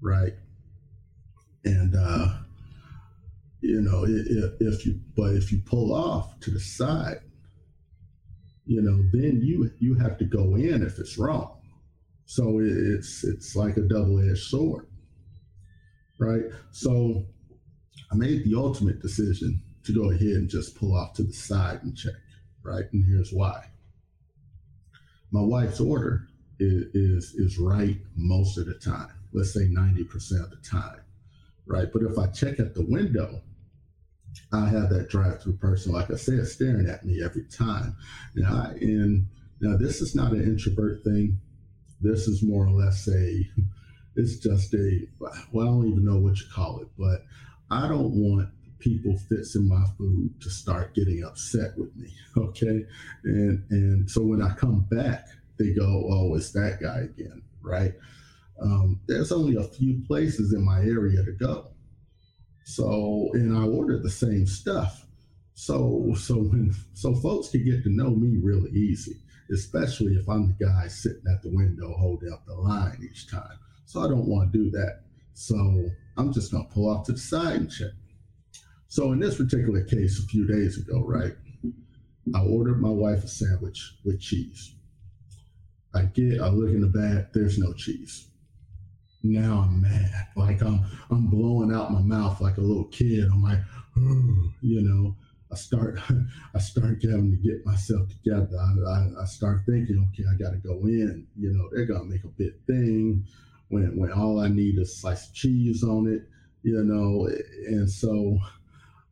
right? 0.00 0.34
And 1.64 1.94
uh, 1.96 2.38
you 3.60 3.80
know, 3.80 4.04
if, 4.06 4.54
if 4.60 4.86
you 4.86 5.00
but 5.16 5.34
if 5.34 5.52
you 5.52 5.60
pull 5.64 5.94
off 5.94 6.40
to 6.40 6.50
the 6.50 6.60
side, 6.60 7.20
you 8.66 8.82
know, 8.82 9.02
then 9.12 9.40
you 9.42 9.70
you 9.78 9.94
have 9.94 10.18
to 10.18 10.24
go 10.24 10.56
in 10.56 10.82
if 10.82 10.98
it's 10.98 11.16
wrong. 11.16 11.58
So 12.24 12.60
it's 12.60 13.24
it's 13.24 13.54
like 13.56 13.76
a 13.76 13.82
double-edged 13.82 14.38
sword, 14.38 14.86
right? 16.20 16.44
So 16.70 17.26
I 18.12 18.14
made 18.14 18.44
the 18.44 18.56
ultimate 18.56 19.00
decision 19.00 19.62
to 19.84 19.92
go 19.92 20.10
ahead 20.10 20.36
and 20.36 20.48
just 20.48 20.76
pull 20.76 20.94
off 20.94 21.14
to 21.14 21.22
the 21.22 21.32
side 21.32 21.80
and 21.82 21.96
check, 21.96 22.12
right? 22.62 22.84
And 22.92 23.04
here's 23.04 23.32
why. 23.32 23.64
My 25.32 25.40
wife's 25.40 25.80
order 25.80 26.28
is, 26.58 26.94
is, 26.94 27.34
is 27.34 27.58
right 27.58 27.96
most 28.14 28.58
of 28.58 28.66
the 28.66 28.74
time. 28.74 29.08
Let's 29.32 29.54
say 29.54 29.66
90% 29.66 30.44
of 30.44 30.50
the 30.50 30.60
time, 30.68 31.00
right? 31.66 31.88
But 31.92 32.02
if 32.02 32.18
I 32.18 32.26
check 32.26 32.60
at 32.60 32.74
the 32.74 32.84
window, 32.86 33.40
I 34.52 34.68
have 34.68 34.90
that 34.90 35.08
drive-through 35.08 35.56
person, 35.56 35.92
like 35.92 36.10
I 36.10 36.16
said, 36.16 36.46
staring 36.46 36.88
at 36.88 37.04
me 37.04 37.22
every 37.24 37.44
time. 37.44 37.96
Now, 38.34 38.66
I, 38.66 38.74
and 38.80 39.26
now 39.60 39.76
this 39.76 40.00
is 40.00 40.14
not 40.14 40.32
an 40.32 40.42
introvert 40.42 41.02
thing. 41.04 41.40
This 42.00 42.28
is 42.28 42.42
more 42.42 42.66
or 42.66 42.70
less 42.70 43.08
a, 43.08 43.46
it's 44.16 44.38
just 44.38 44.74
a, 44.74 45.06
well, 45.52 45.64
I 45.64 45.70
don't 45.70 45.88
even 45.88 46.04
know 46.04 46.18
what 46.18 46.38
you 46.38 46.46
call 46.52 46.80
it, 46.80 46.88
but 46.98 47.24
I 47.70 47.88
don't 47.88 48.12
want 48.12 48.48
people 48.80 49.16
fixing 49.28 49.68
my 49.68 49.84
food 49.96 50.40
to 50.40 50.50
start 50.50 50.94
getting 50.94 51.22
upset 51.24 51.76
with 51.76 51.94
me. 51.96 52.12
Okay. 52.36 52.84
And 53.24 53.64
and 53.70 54.08
so 54.10 54.22
when 54.22 54.40
I 54.40 54.54
come 54.54 54.86
back, 54.88 55.26
they 55.58 55.72
go, 55.72 56.06
Oh, 56.08 56.34
it's 56.36 56.52
that 56.52 56.78
guy 56.80 57.00
again, 57.00 57.42
right? 57.60 57.92
Um, 58.62 59.00
there's 59.08 59.32
only 59.32 59.56
a 59.56 59.64
few 59.64 60.00
places 60.06 60.52
in 60.52 60.64
my 60.64 60.80
area 60.80 61.24
to 61.24 61.32
go. 61.32 61.72
So 62.64 63.30
and 63.34 63.56
I 63.56 63.64
ordered 63.64 64.04
the 64.04 64.10
same 64.10 64.46
stuff. 64.46 65.06
So 65.54 66.14
so 66.16 66.36
when 66.36 66.72
so 66.94 67.14
folks 67.16 67.50
can 67.50 67.64
get 67.64 67.82
to 67.82 67.90
know 67.90 68.10
me 68.10 68.38
really 68.40 68.70
easy, 68.70 69.16
especially 69.52 70.14
if 70.14 70.28
I'm 70.28 70.46
the 70.56 70.64
guy 70.64 70.86
sitting 70.86 71.26
at 71.32 71.42
the 71.42 71.50
window 71.50 71.92
holding 71.98 72.32
up 72.32 72.46
the 72.46 72.54
line 72.54 73.00
each 73.10 73.28
time. 73.28 73.58
So 73.90 74.04
I 74.04 74.06
don't 74.06 74.28
want 74.28 74.52
to 74.52 74.56
do 74.56 74.70
that. 74.70 75.00
So 75.34 75.90
I'm 76.16 76.32
just 76.32 76.52
gonna 76.52 76.68
pull 76.72 76.88
off 76.88 77.06
to 77.06 77.12
the 77.12 77.18
side 77.18 77.56
and 77.56 77.68
check. 77.68 77.90
So 78.86 79.10
in 79.10 79.18
this 79.18 79.36
particular 79.36 79.82
case, 79.82 80.20
a 80.20 80.28
few 80.28 80.46
days 80.46 80.78
ago, 80.78 81.04
right, 81.04 81.32
I 82.32 82.40
ordered 82.44 82.80
my 82.80 82.88
wife 82.88 83.24
a 83.24 83.28
sandwich 83.28 83.96
with 84.04 84.20
cheese. 84.20 84.76
I 85.92 86.02
get, 86.02 86.40
I 86.40 86.50
look 86.50 86.70
in 86.70 86.82
the 86.82 86.86
bag, 86.86 87.32
there's 87.34 87.58
no 87.58 87.72
cheese. 87.72 88.28
Now 89.24 89.66
I'm 89.66 89.82
mad, 89.82 90.28
like 90.36 90.62
I'm, 90.62 90.84
I'm 91.10 91.26
blowing 91.26 91.74
out 91.74 91.90
my 91.90 92.00
mouth 92.00 92.40
like 92.40 92.58
a 92.58 92.62
little 92.62 92.86
kid. 92.92 93.24
I'm 93.24 93.42
like, 93.42 93.58
you 94.60 94.82
know, 94.82 95.16
I 95.50 95.56
start, 95.56 95.98
I 96.54 96.60
start 96.60 97.02
having 97.02 97.32
to 97.32 97.36
get 97.38 97.66
myself 97.66 98.08
together. 98.08 98.56
I, 98.56 98.88
I, 98.88 99.22
I 99.22 99.24
start 99.24 99.62
thinking, 99.66 100.08
okay, 100.12 100.28
I 100.32 100.38
got 100.40 100.52
to 100.52 100.58
go 100.58 100.78
in. 100.84 101.26
You 101.36 101.54
know, 101.54 101.68
they're 101.72 101.86
gonna 101.86 102.04
make 102.04 102.22
a 102.22 102.28
big 102.28 102.52
thing 102.68 103.26
when, 103.70 103.96
when 103.96 104.12
all 104.12 104.40
I 104.40 104.48
need 104.48 104.78
is 104.78 104.90
a 104.90 104.94
slice 104.94 105.28
of 105.28 105.34
cheese 105.34 105.82
on 105.82 106.06
it. 106.06 106.22
You 106.62 106.84
know, 106.84 107.26
and 107.68 107.90
so 107.90 108.38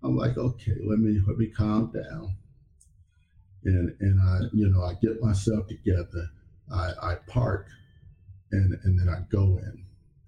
I'm 0.02 0.16
like, 0.16 0.36
okay, 0.36 0.76
let 0.86 0.98
me 0.98 1.18
let 1.26 1.38
me 1.38 1.46
calm 1.46 1.90
down. 1.92 2.36
And 3.64 3.96
and 4.00 4.20
I, 4.20 4.40
you 4.52 4.68
know, 4.68 4.82
I 4.82 4.94
get 5.00 5.22
myself 5.22 5.66
together. 5.66 6.28
I, 6.70 6.92
I 7.02 7.14
park 7.26 7.66
and 8.52 8.78
and 8.84 8.98
then 8.98 9.08
I 9.08 9.22
go 9.30 9.58
in. 9.58 9.84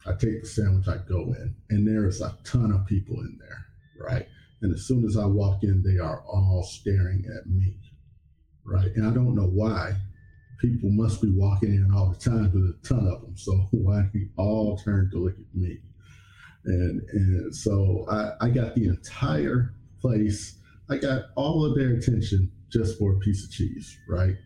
I 0.07 0.13
take 0.13 0.41
the 0.41 0.49
sandwich, 0.49 0.89
I 0.89 0.97
go 1.07 1.35
in, 1.35 1.55
and 1.69 1.87
there 1.87 2.07
is 2.07 2.23
a 2.23 2.35
ton 2.43 2.73
of 2.73 2.87
people 2.87 3.21
in 3.21 3.39
there, 3.39 3.67
right? 3.99 4.27
And 4.63 4.73
as 4.75 4.87
soon 4.87 5.05
as 5.05 5.17
I 5.17 5.27
walk 5.27 5.63
in, 5.63 5.83
they 5.83 5.99
are 5.99 6.23
all 6.23 6.63
staring 6.63 7.27
at 7.37 7.47
me, 7.47 7.77
right? 8.65 8.91
And 8.97 9.07
I 9.07 9.13
don't 9.13 9.35
know 9.35 9.47
why. 9.47 9.97
People 10.61 10.91
must 10.93 11.23
be 11.23 11.31
walking 11.31 11.71
in 11.75 11.93
all 11.95 12.11
the 12.11 12.19
time, 12.19 12.51
but 12.51 12.61
a 12.63 12.75
ton 12.89 13.07
of 13.09 13.23
them. 13.23 13.37
So 13.37 13.53
why 13.73 14.03
do 14.03 14.21
they 14.21 14.27
all 14.37 14.79
turn 14.79 15.11
to 15.13 15.19
look 15.19 15.35
at 15.35 15.55
me? 15.55 15.79
and 16.65 17.03
and 17.13 17.55
so 17.55 18.07
I, 18.11 18.47
I 18.47 18.51
got 18.51 18.75
the 18.75 18.87
entire 18.87 19.75
place. 20.01 20.59
I 20.91 20.99
got 20.99 21.27
all 21.37 21.65
of 21.65 21.77
their 21.77 21.95
attention 21.95 22.51
just 22.71 22.99
for 22.99 23.13
a 23.15 23.19
piece 23.21 23.45
of 23.45 23.51
cheese, 23.51 23.97
right? 24.09 24.37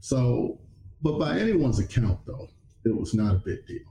So, 0.00 0.60
but 1.02 1.18
by 1.18 1.38
anyone's 1.38 1.78
account, 1.78 2.20
though, 2.26 2.48
it 2.84 2.96
was 2.96 3.14
not 3.14 3.34
a 3.34 3.38
big 3.38 3.66
deal, 3.66 3.86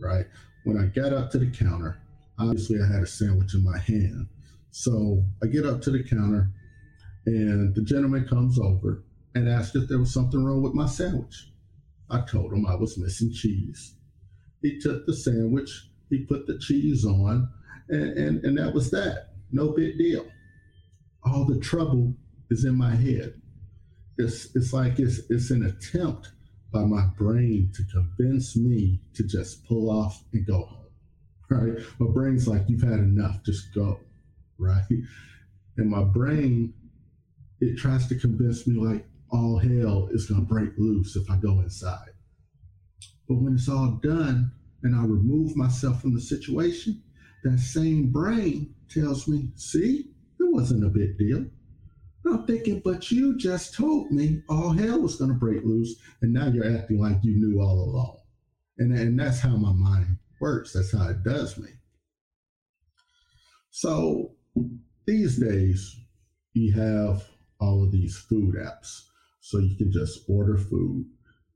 right? 0.00 0.26
When 0.64 0.78
I 0.78 0.86
got 0.86 1.12
up 1.12 1.30
to 1.32 1.38
the 1.38 1.50
counter, 1.50 1.98
obviously 2.38 2.78
I 2.82 2.86
had 2.86 3.02
a 3.02 3.06
sandwich 3.06 3.54
in 3.54 3.64
my 3.64 3.78
hand. 3.78 4.28
So 4.70 5.24
I 5.42 5.46
get 5.46 5.66
up 5.66 5.82
to 5.82 5.90
the 5.90 6.02
counter, 6.02 6.50
and 7.26 7.74
the 7.74 7.82
gentleman 7.82 8.26
comes 8.26 8.58
over 8.58 9.04
and 9.34 9.48
asked 9.48 9.76
if 9.76 9.88
there 9.88 9.98
was 9.98 10.12
something 10.12 10.44
wrong 10.44 10.62
with 10.62 10.74
my 10.74 10.86
sandwich. 10.86 11.50
I 12.10 12.20
told 12.20 12.52
him 12.52 12.66
I 12.66 12.74
was 12.74 12.98
missing 12.98 13.32
cheese. 13.32 13.94
He 14.62 14.78
took 14.78 15.06
the 15.06 15.14
sandwich 15.14 15.88
he 16.10 16.24
put 16.24 16.46
the 16.46 16.58
cheese 16.58 17.04
on, 17.04 17.48
and, 17.88 18.18
and, 18.18 18.44
and 18.44 18.58
that 18.58 18.74
was 18.74 18.90
that. 18.90 19.30
No 19.50 19.72
big 19.72 19.98
deal. 19.98 20.26
All 21.24 21.44
the 21.44 21.58
trouble 21.58 22.14
is 22.50 22.64
in 22.64 22.76
my 22.76 22.94
head. 22.94 23.40
It's, 24.18 24.54
it's 24.54 24.72
like 24.72 24.98
it's, 24.98 25.20
it's 25.30 25.50
an 25.50 25.64
attempt 25.64 26.30
by 26.72 26.84
my 26.84 27.06
brain 27.18 27.72
to 27.74 27.84
convince 27.84 28.56
me 28.56 29.00
to 29.14 29.24
just 29.24 29.64
pull 29.66 29.90
off 29.90 30.22
and 30.32 30.46
go 30.46 30.64
home. 30.64 30.80
Right? 31.50 31.84
My 31.98 32.10
brain's 32.10 32.48
like, 32.48 32.62
you've 32.68 32.82
had 32.82 32.92
enough, 33.00 33.42
just 33.44 33.72
go. 33.74 34.00
Right? 34.58 34.84
And 35.76 35.90
my 35.90 36.04
brain, 36.04 36.74
it 37.60 37.76
tries 37.76 38.06
to 38.08 38.18
convince 38.18 38.66
me 38.66 38.78
like 38.78 39.06
all 39.34 39.58
hell 39.58 40.08
is 40.12 40.26
going 40.26 40.40
to 40.40 40.46
break 40.46 40.70
loose 40.78 41.16
if 41.16 41.28
I 41.28 41.36
go 41.36 41.60
inside. 41.60 42.10
But 43.28 43.36
when 43.36 43.54
it's 43.54 43.68
all 43.68 43.98
done, 44.02 44.52
and 44.82 44.94
I 44.94 45.02
remove 45.02 45.56
myself 45.56 46.00
from 46.00 46.14
the 46.14 46.20
situation, 46.20 47.02
that 47.42 47.58
same 47.58 48.12
brain 48.12 48.74
tells 48.88 49.26
me, 49.26 49.48
see, 49.56 50.10
it 50.38 50.52
wasn't 50.52 50.84
a 50.84 50.88
big 50.88 51.18
deal. 51.18 51.46
I'm 52.26 52.46
thinking, 52.46 52.80
but 52.84 53.10
you 53.10 53.36
just 53.36 53.74
told 53.74 54.10
me 54.10 54.42
all 54.48 54.70
hell 54.70 55.00
was 55.00 55.16
going 55.16 55.30
to 55.30 55.36
break 55.36 55.64
loose, 55.64 55.96
and 56.22 56.32
now 56.32 56.48
you're 56.48 56.78
acting 56.78 57.00
like 57.00 57.18
you 57.22 57.32
knew 57.36 57.60
all 57.60 57.80
along. 57.80 58.18
And, 58.78 58.96
and 58.96 59.18
that's 59.18 59.40
how 59.40 59.56
my 59.56 59.72
mind 59.72 60.16
works. 60.40 60.72
That's 60.72 60.92
how 60.92 61.08
it 61.08 61.22
does 61.22 61.58
me. 61.58 61.70
So 63.70 64.32
these 65.06 65.38
days, 65.38 65.96
you 66.52 66.72
have 66.72 67.24
all 67.60 67.82
of 67.82 67.90
these 67.90 68.16
food 68.16 68.54
apps. 68.54 69.02
So 69.44 69.58
you 69.58 69.76
can 69.76 69.92
just 69.92 70.20
order 70.26 70.56
food. 70.56 71.04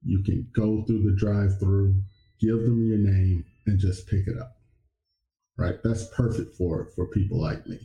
You 0.05 0.23
can 0.23 0.47
go 0.55 0.85
through 0.85 1.05
the 1.05 1.17
drive 1.17 1.59
through 1.59 2.03
give 2.39 2.61
them 2.63 2.87
your 2.87 2.99
name, 2.99 3.47
and 3.67 3.79
just 3.79 4.07
pick 4.07 4.27
it 4.27 4.39
up. 4.39 4.57
Right? 5.57 5.77
That's 5.83 6.07
perfect 6.15 6.55
for 6.57 6.91
for 6.95 7.07
people 7.07 7.41
like 7.41 7.67
me. 7.67 7.81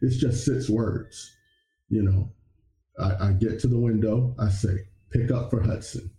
It's 0.00 0.16
just 0.16 0.44
six 0.44 0.68
words. 0.68 1.30
You 1.88 2.02
know, 2.02 2.32
I, 2.98 3.28
I 3.28 3.32
get 3.32 3.60
to 3.60 3.68
the 3.68 3.78
window, 3.78 4.34
I 4.40 4.48
say, 4.48 4.76
pick 5.12 5.30
up 5.30 5.50
for 5.50 5.62
Hudson. 5.62 6.10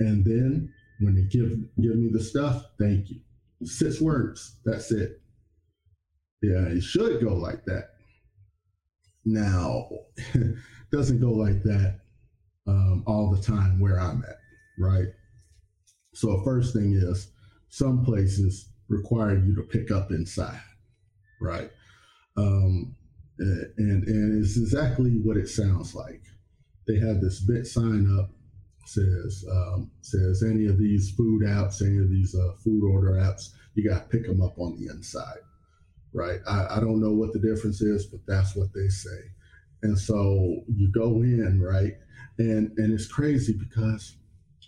And 0.00 0.24
then 0.24 0.72
when 1.00 1.14
they 1.14 1.22
give 1.22 1.50
give 1.80 1.96
me 1.96 2.10
the 2.12 2.22
stuff, 2.22 2.64
thank 2.76 3.08
you. 3.08 3.20
Six 3.62 4.00
words. 4.00 4.58
That's 4.64 4.90
it. 4.90 5.20
Yeah, 6.42 6.66
it 6.66 6.82
should 6.82 7.22
go 7.22 7.34
like 7.34 7.64
that. 7.66 7.90
Now, 9.24 9.88
doesn't 10.92 11.20
go 11.20 11.30
like 11.30 11.62
that 11.62 12.00
um, 12.66 13.04
all 13.06 13.30
the 13.30 13.42
time 13.42 13.80
where 13.80 13.98
I'm 13.98 14.22
at, 14.28 14.38
right? 14.78 15.08
So 16.14 16.42
first 16.44 16.74
thing 16.74 16.94
is 16.94 17.30
some 17.68 18.04
places 18.04 18.68
require 18.88 19.38
you 19.38 19.54
to 19.56 19.62
pick 19.62 19.90
up 19.90 20.10
inside, 20.10 20.60
right? 21.40 21.70
Um, 22.36 22.94
and 23.38 24.04
and 24.06 24.44
it's 24.44 24.56
exactly 24.56 25.12
what 25.22 25.36
it 25.36 25.48
sounds 25.48 25.94
like. 25.94 26.22
They 26.86 26.98
have 26.98 27.20
this 27.20 27.40
bit 27.40 27.66
sign 27.66 28.18
up 28.18 28.30
says 28.86 29.44
um, 29.50 29.90
says 30.00 30.42
any 30.42 30.66
of 30.66 30.78
these 30.78 31.10
food 31.12 31.42
apps, 31.42 31.80
any 31.80 31.98
of 31.98 32.10
these 32.10 32.34
uh, 32.34 32.54
food 32.64 32.82
order 32.84 33.12
apps, 33.12 33.50
you 33.74 33.88
got 33.88 34.10
to 34.10 34.16
pick 34.16 34.26
them 34.26 34.42
up 34.42 34.58
on 34.58 34.76
the 34.76 34.92
inside, 34.92 35.38
right? 36.12 36.40
I, 36.48 36.76
I 36.76 36.80
don't 36.80 37.00
know 37.00 37.12
what 37.12 37.32
the 37.32 37.38
difference 37.38 37.80
is, 37.80 38.06
but 38.06 38.20
that's 38.26 38.56
what 38.56 38.68
they 38.74 38.88
say. 38.88 39.20
And 39.82 39.98
so 39.98 40.62
you 40.74 40.90
go 40.92 41.22
in, 41.22 41.60
right? 41.62 41.94
And 42.40 42.72
and 42.78 42.94
it's 42.94 43.06
crazy 43.06 43.52
because 43.52 44.16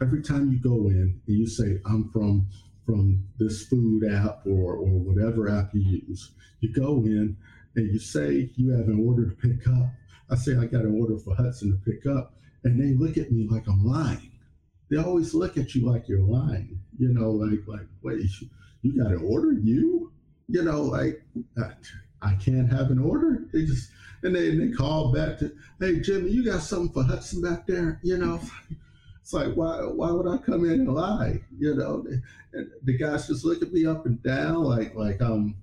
every 0.02 0.22
time 0.22 0.52
you 0.52 0.58
go 0.58 0.88
in 0.88 1.18
and 1.26 1.38
you 1.38 1.46
say, 1.46 1.80
I'm 1.86 2.10
from 2.10 2.46
from 2.84 3.24
this 3.38 3.64
food 3.66 4.04
app 4.12 4.42
or, 4.44 4.74
or 4.74 4.98
whatever 4.98 5.48
app 5.48 5.72
you 5.72 6.02
use. 6.06 6.32
You 6.60 6.70
go 6.74 6.96
in 7.06 7.34
and 7.74 7.90
you 7.90 7.98
say 7.98 8.50
you 8.56 8.72
have 8.72 8.88
an 8.88 9.02
order 9.06 9.30
to 9.30 9.36
pick 9.36 9.66
up. 9.68 9.88
I 10.30 10.34
say 10.34 10.52
I 10.52 10.66
got 10.66 10.82
an 10.82 11.00
order 11.00 11.16
for 11.16 11.34
Hudson 11.34 11.72
to 11.72 11.90
pick 11.90 12.04
up, 12.04 12.34
and 12.64 12.78
they 12.78 12.92
look 12.92 13.16
at 13.16 13.32
me 13.32 13.48
like 13.50 13.66
I'm 13.66 13.86
lying. 13.86 14.32
They 14.90 14.98
always 14.98 15.32
look 15.32 15.56
at 15.56 15.74
you 15.74 15.90
like 15.90 16.08
you're 16.08 16.20
lying. 16.20 16.78
You 16.98 17.14
know, 17.14 17.30
like 17.30 17.60
like 17.66 17.88
wait, 18.02 18.26
you 18.82 19.02
got 19.02 19.12
an 19.12 19.24
order? 19.24 19.52
You? 19.52 20.12
You 20.48 20.62
know, 20.62 20.82
like 20.82 21.22
I, 21.56 21.70
I 22.20 22.34
can't 22.34 22.70
have 22.70 22.90
an 22.90 22.98
order. 22.98 23.46
They 23.50 23.64
just 23.64 23.88
and 24.22 24.34
they 24.34 24.50
and 24.50 24.60
they 24.60 24.76
call 24.76 25.12
back 25.12 25.38
to, 25.38 25.52
hey 25.80 26.00
Jimmy, 26.00 26.30
you 26.30 26.44
got 26.44 26.62
something 26.62 26.92
for 26.92 27.02
Hudson 27.02 27.42
back 27.42 27.66
there? 27.66 28.00
You 28.02 28.18
know. 28.18 28.40
It's 29.22 29.32
like 29.32 29.54
why 29.54 29.76
why 29.82 30.10
would 30.10 30.26
I 30.26 30.36
come 30.38 30.64
in 30.64 30.80
and 30.80 30.94
lie? 30.94 31.40
You 31.56 31.76
know, 31.76 32.04
and 32.52 32.70
the 32.82 32.98
guys 32.98 33.28
just 33.28 33.44
look 33.44 33.62
at 33.62 33.72
me 33.72 33.86
up 33.86 34.04
and 34.04 34.20
down 34.20 34.56
like 34.64 34.96
like 34.96 35.22
I'm 35.22 35.54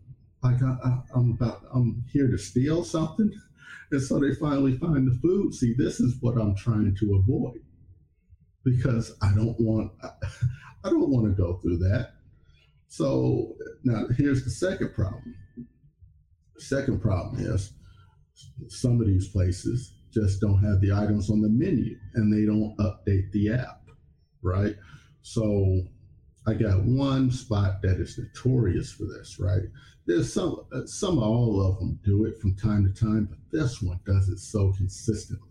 like 0.41 0.63
I, 0.63 1.01
am 1.13 1.31
about 1.31 1.63
I'm 1.73 2.03
here 2.11 2.27
to 2.27 2.37
steal 2.37 2.85
something, 2.85 3.29
and 3.91 4.01
so 4.01 4.17
they 4.17 4.33
finally 4.35 4.77
find 4.77 5.05
the 5.05 5.19
food. 5.19 5.53
See, 5.53 5.73
this 5.73 5.99
is 5.99 6.15
what 6.21 6.37
I'm 6.37 6.55
trying 6.55 6.95
to 7.01 7.15
avoid 7.15 7.59
because 8.63 9.13
I 9.21 9.33
don't 9.33 9.59
want 9.59 9.91
I 10.01 10.09
don't 10.89 11.09
want 11.09 11.25
to 11.25 11.41
go 11.41 11.57
through 11.57 11.79
that. 11.79 12.13
So 12.87 13.55
now 13.83 14.05
here's 14.17 14.45
the 14.45 14.51
second 14.51 14.93
problem. 14.93 15.35
Second 16.57 17.01
problem 17.01 17.41
is 17.45 17.73
some 18.67 18.99
of 19.01 19.07
these 19.07 19.29
places 19.29 19.93
just 20.11 20.41
don't 20.41 20.63
have 20.63 20.81
the 20.81 20.91
items 20.91 21.29
on 21.29 21.41
the 21.41 21.49
menu 21.49 21.97
and 22.15 22.33
they 22.33 22.45
don't 22.45 22.75
update 22.77 23.31
the 23.31 23.51
app, 23.51 23.81
right? 24.41 24.75
So 25.21 25.81
I 26.47 26.53
got 26.53 26.83
one 26.83 27.31
spot 27.31 27.81
that 27.83 27.99
is 27.99 28.17
notorious 28.17 28.91
for 28.91 29.05
this, 29.05 29.39
right? 29.39 29.63
There's 30.05 30.33
some, 30.33 30.65
uh, 30.71 30.85
some 30.85 31.19
all 31.19 31.61
of 31.61 31.77
them 31.79 31.99
do 32.03 32.25
it 32.25 32.39
from 32.39 32.55
time 32.55 32.91
to 32.91 32.99
time, 32.99 33.27
but 33.29 33.37
this 33.51 33.81
one 33.81 33.99
does 34.05 34.29
it 34.29 34.39
so 34.39 34.73
consistently. 34.73 35.48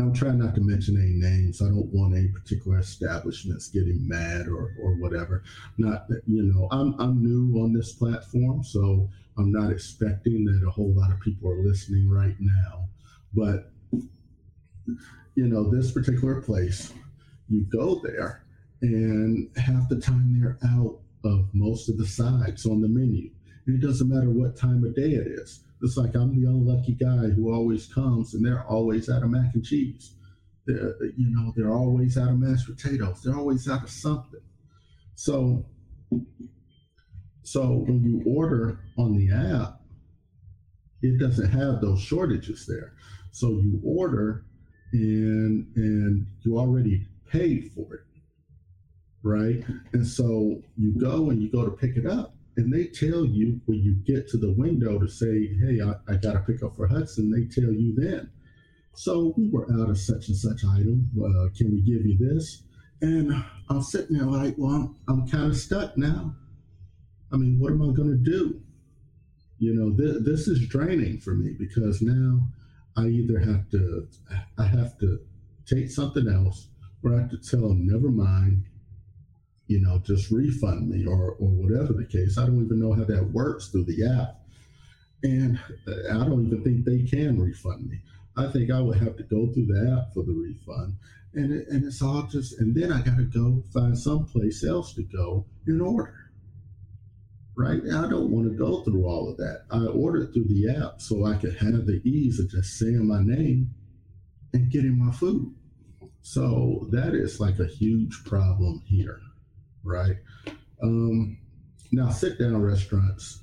I'm 0.00 0.12
trying 0.12 0.38
not 0.38 0.54
to 0.54 0.60
mention 0.60 0.96
any 0.96 1.14
names. 1.14 1.60
I 1.60 1.66
don't 1.66 1.92
want 1.92 2.16
any 2.16 2.28
particular 2.28 2.78
establishments 2.78 3.68
getting 3.68 4.06
mad 4.06 4.46
or, 4.46 4.74
or 4.80 4.94
whatever. 5.00 5.42
Not 5.76 6.08
that, 6.08 6.22
you 6.26 6.42
know, 6.42 6.68
I'm, 6.70 6.94
I'm 7.00 7.22
new 7.22 7.60
on 7.60 7.72
this 7.72 7.92
platform, 7.92 8.62
so 8.62 9.08
I'm 9.36 9.50
not 9.50 9.72
expecting 9.72 10.44
that 10.44 10.66
a 10.66 10.70
whole 10.70 10.92
lot 10.94 11.10
of 11.10 11.20
people 11.20 11.50
are 11.50 11.62
listening 11.62 12.08
right 12.08 12.36
now. 12.38 12.88
But, 13.34 13.72
you 15.34 15.46
know, 15.46 15.70
this 15.70 15.90
particular 15.90 16.40
place, 16.40 16.92
you 17.48 17.62
go 17.62 18.00
there, 18.02 18.44
and 18.82 19.50
half 19.56 19.88
the 19.88 20.00
time 20.00 20.38
they're 20.40 20.58
out 20.70 21.00
of 21.24 21.48
most 21.52 21.88
of 21.88 21.98
the 21.98 22.06
sides 22.06 22.66
on 22.66 22.80
the 22.80 22.88
menu. 22.88 23.30
It 23.68 23.80
doesn't 23.80 24.08
matter 24.08 24.30
what 24.30 24.56
time 24.56 24.82
of 24.84 24.96
day 24.96 25.12
it 25.12 25.26
is. 25.26 25.60
It's 25.82 25.96
like 25.96 26.16
I'm 26.16 26.40
the 26.40 26.48
unlucky 26.48 26.94
guy 26.94 27.28
who 27.28 27.52
always 27.52 27.86
comes 27.86 28.34
and 28.34 28.44
they're 28.44 28.64
always 28.64 29.08
out 29.08 29.22
of 29.22 29.30
mac 29.30 29.54
and 29.54 29.64
cheese. 29.64 30.14
They're, 30.66 30.96
you 31.16 31.30
know, 31.30 31.52
they're 31.54 31.72
always 31.72 32.18
out 32.18 32.30
of 32.30 32.38
mashed 32.38 32.66
potatoes. 32.66 33.22
They're 33.22 33.36
always 33.36 33.68
out 33.68 33.84
of 33.84 33.90
something. 33.90 34.40
So, 35.14 35.66
so 37.42 37.84
when 37.86 38.02
you 38.02 38.22
order 38.26 38.80
on 38.96 39.16
the 39.16 39.32
app, 39.32 39.80
it 41.02 41.18
doesn't 41.20 41.50
have 41.50 41.80
those 41.80 42.00
shortages 42.00 42.66
there. 42.66 42.94
So 43.30 43.48
you 43.48 43.80
order 43.84 44.44
and 44.92 45.66
and 45.76 46.26
you 46.42 46.58
already 46.58 47.06
paid 47.30 47.70
for 47.74 47.94
it, 47.94 48.00
right? 49.22 49.62
And 49.92 50.06
so 50.06 50.62
you 50.76 50.98
go 50.98 51.30
and 51.30 51.42
you 51.42 51.50
go 51.50 51.64
to 51.64 51.70
pick 51.70 51.96
it 51.96 52.06
up, 52.06 52.34
and 52.58 52.72
they 52.72 52.84
tell 52.86 53.24
you 53.24 53.60
when 53.66 53.78
you 53.78 53.94
get 54.04 54.28
to 54.28 54.36
the 54.36 54.52
window 54.52 54.98
to 54.98 55.08
say, 55.08 55.46
"Hey, 55.56 55.80
I, 55.80 55.94
I 56.12 56.16
got 56.16 56.32
to 56.32 56.40
pick 56.40 56.62
up 56.62 56.76
for 56.76 56.88
Hudson." 56.88 57.30
They 57.30 57.46
tell 57.46 57.72
you 57.72 57.94
then. 57.96 58.30
So 58.94 59.32
we 59.36 59.48
were 59.48 59.64
out 59.80 59.90
of 59.90 59.96
such 59.96 60.26
and 60.26 60.36
such 60.36 60.64
item. 60.64 61.08
Uh, 61.16 61.54
can 61.56 61.70
we 61.70 61.80
give 61.82 62.04
you 62.04 62.18
this? 62.18 62.64
And 63.00 63.32
I'm 63.70 63.80
sitting 63.80 64.16
there 64.16 64.26
like, 64.26 64.56
well, 64.58 64.74
I'm, 64.74 64.96
I'm 65.08 65.28
kind 65.28 65.52
of 65.52 65.56
stuck 65.56 65.96
now. 65.96 66.34
I 67.32 67.36
mean, 67.36 67.60
what 67.60 67.70
am 67.70 67.80
I 67.80 67.94
going 67.94 68.10
to 68.10 68.16
do? 68.16 68.60
You 69.60 69.74
know, 69.74 69.96
th- 69.96 70.24
this 70.24 70.48
is 70.48 70.66
draining 70.66 71.18
for 71.18 71.34
me 71.34 71.54
because 71.56 72.02
now 72.02 72.48
I 72.96 73.06
either 73.06 73.38
have 73.38 73.70
to, 73.70 74.08
I 74.58 74.64
have 74.64 74.98
to 74.98 75.20
take 75.64 75.92
something 75.92 76.26
else, 76.26 76.66
or 77.04 77.14
I 77.14 77.20
have 77.20 77.30
to 77.30 77.38
tell 77.38 77.68
them, 77.68 77.86
never 77.86 78.10
mind, 78.10 78.64
you 79.68 79.80
know, 79.80 79.98
just 79.98 80.30
refund 80.30 80.88
me 80.88 81.06
or, 81.06 81.32
or 81.32 81.48
whatever 81.48 81.92
the 81.92 82.06
case. 82.06 82.38
I 82.38 82.46
don't 82.46 82.64
even 82.64 82.80
know 82.80 82.94
how 82.94 83.04
that 83.04 83.30
works 83.32 83.68
through 83.68 83.84
the 83.84 84.06
app. 84.06 84.40
And 85.22 85.60
I 85.86 86.24
don't 86.24 86.46
even 86.46 86.64
think 86.64 86.84
they 86.84 87.02
can 87.02 87.40
refund 87.40 87.88
me. 87.88 88.00
I 88.36 88.46
think 88.50 88.70
I 88.70 88.80
would 88.80 88.98
have 88.98 89.16
to 89.18 89.24
go 89.24 89.46
through 89.52 89.66
the 89.66 89.98
app 89.98 90.14
for 90.14 90.22
the 90.22 90.32
refund. 90.32 90.94
And, 91.34 91.52
it, 91.52 91.68
and 91.68 91.84
it's 91.84 92.00
all 92.00 92.22
just, 92.22 92.58
and 92.58 92.74
then 92.74 92.92
I 92.92 93.02
got 93.02 93.18
to 93.18 93.24
go 93.24 93.62
find 93.72 93.96
someplace 93.98 94.64
else 94.64 94.94
to 94.94 95.02
go 95.02 95.44
in 95.66 95.80
order. 95.82 96.14
Right? 97.54 97.82
I 97.82 98.08
don't 98.08 98.30
want 98.30 98.50
to 98.50 98.56
go 98.56 98.82
through 98.84 99.04
all 99.04 99.28
of 99.28 99.36
that. 99.36 99.64
I 99.70 99.84
ordered 99.84 100.32
through 100.32 100.46
the 100.46 100.76
app 100.82 101.02
so 101.02 101.26
I 101.26 101.34
could 101.34 101.56
have 101.56 101.84
the 101.84 102.00
ease 102.04 102.40
of 102.40 102.48
just 102.48 102.78
saying 102.78 103.06
my 103.06 103.20
name 103.20 103.74
and 104.54 104.70
getting 104.70 104.96
my 104.96 105.12
food. 105.12 105.54
So 106.22 106.88
that 106.92 107.14
is 107.14 107.40
like 107.40 107.58
a 107.58 107.66
huge 107.66 108.22
problem 108.24 108.82
here 108.86 109.20
right? 109.84 110.16
Um, 110.82 111.38
now, 111.92 112.10
sit 112.10 112.38
down 112.38 112.60
restaurants 112.60 113.40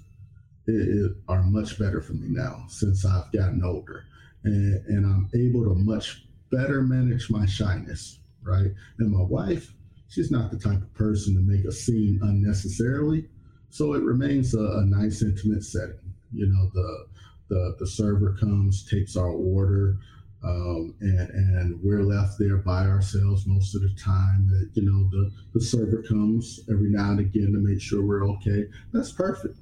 it, 0.68 0.72
it 0.74 1.12
are 1.28 1.44
much 1.44 1.78
better 1.78 2.02
for 2.02 2.14
me 2.14 2.28
now 2.30 2.66
since 2.68 3.06
I've 3.06 3.32
gotten 3.32 3.64
older, 3.64 4.06
and, 4.44 4.86
and 4.88 5.06
I'm 5.06 5.30
able 5.36 5.64
to 5.64 5.76
much 5.76 6.26
better 6.52 6.82
manage 6.82 7.30
my 7.30 7.46
shyness, 7.46 8.20
right? 8.44 8.72
And 9.00 9.12
my 9.12 9.24
wife, 9.24 9.74
she's 10.10 10.32
not 10.32 10.52
the 10.52 10.60
type 10.60 10.82
of 10.82 10.94
person 10.94 11.36
to 11.36 11.42
make 11.42 11.66
a 11.66 11.72
scene 11.72 12.20
unnecessarily, 12.22 13.28
so 13.70 13.94
it 13.94 14.04
remains 14.04 14.54
a, 14.54 14.60
a 14.60 14.86
nice, 14.86 15.22
intimate 15.22 15.64
setting. 15.64 16.14
You 16.34 16.48
know, 16.48 16.70
the 16.74 17.06
the 17.48 17.76
the 17.80 17.88
server 17.88 18.36
comes, 18.40 18.86
takes 18.86 19.16
our 19.16 19.30
order. 19.30 19.98
Um, 20.46 20.94
and, 21.02 21.30
and, 21.32 21.80
we're 21.82 22.04
left 22.04 22.38
there 22.38 22.58
by 22.58 22.86
ourselves 22.86 23.48
most 23.48 23.74
of 23.74 23.82
the 23.82 23.94
time. 24.00 24.48
You 24.74 24.84
know, 24.84 25.10
the, 25.10 25.32
the 25.56 25.62
server 25.62 26.04
comes 26.04 26.60
every 26.70 26.90
now 26.90 27.12
and 27.12 27.20
again 27.20 27.52
to 27.54 27.60
make 27.60 27.82
sure 27.82 28.06
we're 28.06 28.30
okay. 28.34 28.66
That's 28.94 29.12
perfect. 29.12 29.58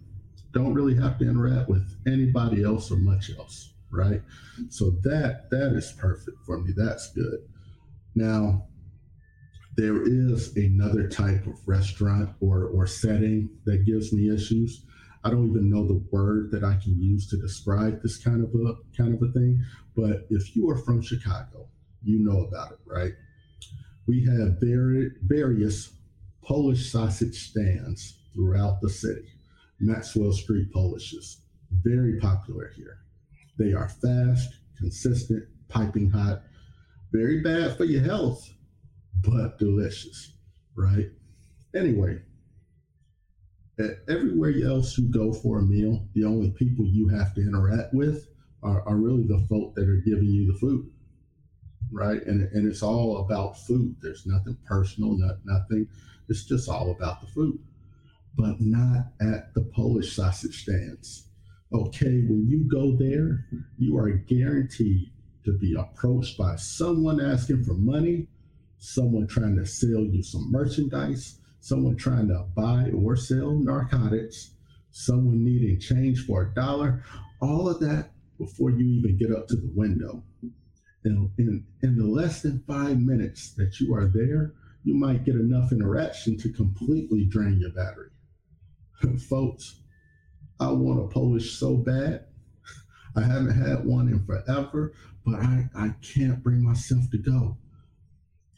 Don't 0.52 0.74
really 0.74 0.96
have 0.96 1.17
to 1.19 1.30
interact 1.30 1.69
with 1.69 1.89
anybody 2.06 2.63
else 2.63 2.91
or 2.91 2.98
much 2.98 3.32
else, 3.38 3.74
right? 3.91 4.22
So 4.69 4.91
that 5.04 5.50
that 5.52 5.72
is 5.74 5.93
perfect 5.98 6.38
for 6.46 6.60
me. 6.60 6.74
That's 6.76 7.12
good. 7.13 7.39
Now, 8.13 8.67
there 9.76 10.04
is 10.04 10.56
another 10.56 11.08
type 11.08 11.48
of 11.48 11.56
restaurant 11.65 12.30
or, 12.41 12.65
or 12.65 12.86
setting 12.86 13.50
that 13.65 13.86
gives 13.86 14.13
me 14.13 14.34
issues. 14.34 14.84
I 15.23 15.29
don't 15.29 15.49
even 15.49 15.69
know 15.69 15.88
the 15.88 16.03
word 16.12 16.51
that 16.51 16.63
I 16.63 16.75
can 16.75 17.01
use 17.01 17.29
to 17.29 17.38
describe 17.38 18.01
this 18.01 18.17
kind 18.17 18.43
of 18.43 18.49
a 18.53 18.73
kind 18.95 19.13
of 19.13 19.27
a 19.27 19.31
thing. 19.31 19.63
But 19.95 20.27
if 20.29 20.55
you 20.55 20.69
are 20.69 20.77
from 20.77 21.01
Chicago, 21.01 21.67
you 22.03 22.19
know 22.19 22.41
about 22.41 22.73
it, 22.73 22.79
right? 22.86 23.13
We 24.07 24.25
have 24.25 24.57
very 24.59 25.12
various 25.21 25.93
Polish 26.43 26.91
sausage 26.91 27.49
stands 27.49 28.19
throughout 28.33 28.81
the 28.81 28.89
city. 28.89 29.25
Maxwell 29.79 30.33
Street 30.33 30.71
Polishes, 30.73 31.41
very 31.83 32.19
popular 32.19 32.71
here. 32.75 32.97
They 33.57 33.73
are 33.73 33.89
fast, 33.89 34.55
consistent, 34.77 35.43
piping 35.69 36.09
hot, 36.09 36.43
very 37.12 37.41
bad 37.41 37.77
for 37.77 37.86
your 37.86 38.01
health, 38.01 38.49
but 39.21 39.57
delicious, 39.59 40.33
right? 40.75 41.09
Anyway, 41.75 42.19
everywhere 44.07 44.53
else 44.65 44.97
you 44.97 45.07
go 45.07 45.33
for 45.33 45.59
a 45.59 45.63
meal, 45.63 46.07
the 46.13 46.25
only 46.25 46.51
people 46.51 46.86
you 46.86 47.07
have 47.09 47.33
to 47.36 47.41
interact 47.41 47.93
with 47.93 48.27
are, 48.62 48.88
are 48.88 48.97
really 48.97 49.23
the 49.23 49.45
folk 49.49 49.75
that 49.75 49.88
are 49.88 50.01
giving 50.05 50.29
you 50.29 50.51
the 50.51 50.59
food, 50.59 50.89
right? 51.91 52.21
And, 52.25 52.43
and 52.53 52.67
it's 52.67 52.83
all 52.83 53.17
about 53.17 53.59
food. 53.59 53.95
There's 54.01 54.25
nothing 54.25 54.57
personal, 54.65 55.17
not 55.17 55.38
nothing. 55.45 55.88
It's 56.29 56.45
just 56.45 56.69
all 56.69 56.91
about 56.91 57.21
the 57.21 57.27
food, 57.27 57.59
but 58.38 58.59
not 58.59 59.07
at 59.21 59.53
the 59.53 59.62
Polish 59.75 60.15
sausage 60.15 60.63
stands. 60.63 61.27
Okay, 61.73 62.23
when 62.27 62.45
you 62.47 62.69
go 62.69 62.95
there, 62.95 63.45
you 63.77 63.97
are 63.97 64.09
guaranteed 64.09 65.09
to 65.43 65.57
be 65.57 65.75
approached 65.75 66.38
by 66.38 66.55
someone 66.55 67.19
asking 67.19 67.63
for 67.63 67.73
money, 67.73 68.27
someone 68.77 69.27
trying 69.27 69.57
to 69.57 69.65
sell 69.65 70.01
you 70.01 70.21
some 70.21 70.51
merchandise, 70.51 71.39
someone 71.63 71.95
trying 71.95 72.28
to 72.28 72.45
buy 72.58 72.89
or 72.93 73.15
sell 73.15 73.54
narcotics, 73.54 74.52
someone 74.91 75.41
needing 75.45 75.80
change 75.80 76.26
for 76.26 76.41
a 76.41 76.54
dollar, 76.54 77.02
all 77.41 77.69
of 77.69 77.80
that 77.80 78.12
before 78.38 78.69
you 78.69 78.86
even 78.86 79.17
get 79.17 79.32
up 79.32 79.47
to 79.47 79.56
the 79.56 79.71
window. 79.73 80.21
In, 81.06 81.32
in, 81.38 81.65
in 81.82 81.97
the 81.97 82.06
less 82.06 82.41
than 82.41 82.65
five 82.67 82.99
minutes 82.99 83.54
that 83.54 83.80
you 83.80 83.95
are 83.95 84.12
there, 84.13 84.54
you 84.84 84.93
might 84.93 85.23
get 85.23 85.36
enough 85.36 85.71
interaction 85.71 86.38
to 86.39 86.52
completely 86.52 87.23
drain 87.23 87.62
your 87.62 87.71
battery. 87.71 88.10
Folks, 89.30 89.80
I 90.60 90.69
want 90.69 90.99
a 90.99 91.08
Polish 91.08 91.58
so 91.58 91.78
bad. 91.78 92.26
I 93.15 93.21
haven't 93.21 93.58
had 93.58 93.86
one 93.86 94.10
in 94.10 94.26
forever, 94.26 94.91
but 95.26 95.36
I, 95.36 95.69
I 95.73 95.95
can't 96.02 96.43
bring 96.43 96.62
myself 96.62 97.10
to 97.12 97.17
go. 97.17 97.58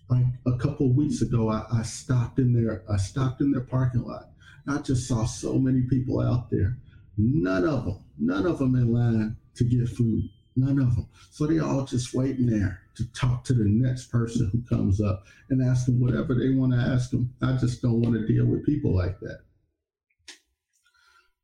Like 0.09 0.25
a 0.45 0.57
couple 0.57 0.89
of 0.89 0.95
weeks 0.95 1.21
ago, 1.21 1.49
I, 1.49 1.65
I 1.71 1.81
stopped 1.81 2.39
in 2.39 2.53
there, 2.53 2.83
I 2.91 2.97
stopped 2.97 3.41
in 3.41 3.51
their 3.51 3.61
parking 3.61 4.03
lot. 4.03 4.29
I 4.67 4.77
just 4.79 5.07
saw 5.07 5.25
so 5.25 5.57
many 5.57 5.81
people 5.81 6.21
out 6.21 6.49
there. 6.49 6.77
None 7.17 7.65
of 7.65 7.85
them, 7.85 8.03
none 8.19 8.45
of 8.45 8.59
them 8.59 8.75
in 8.75 8.93
line 8.93 9.37
to 9.55 9.63
get 9.63 9.89
food. 9.89 10.29
None 10.57 10.79
of 10.79 10.95
them. 10.95 11.07
So 11.31 11.45
they 11.45 11.59
all 11.59 11.83
just 11.85 12.13
waiting 12.13 12.45
there 12.45 12.79
to 12.95 13.11
talk 13.11 13.43
to 13.45 13.53
the 13.53 13.65
next 13.65 14.05
person 14.05 14.49
who 14.51 14.63
comes 14.63 15.01
up 15.01 15.23
and 15.49 15.61
ask 15.61 15.85
them 15.85 15.99
whatever 15.99 16.33
they 16.33 16.49
want 16.51 16.71
to 16.73 16.79
ask 16.79 17.11
them. 17.11 17.33
I 17.41 17.53
just 17.57 17.81
don't 17.81 18.01
want 18.01 18.15
to 18.15 18.25
deal 18.25 18.45
with 18.45 18.65
people 18.65 18.95
like 18.95 19.19
that. 19.19 19.39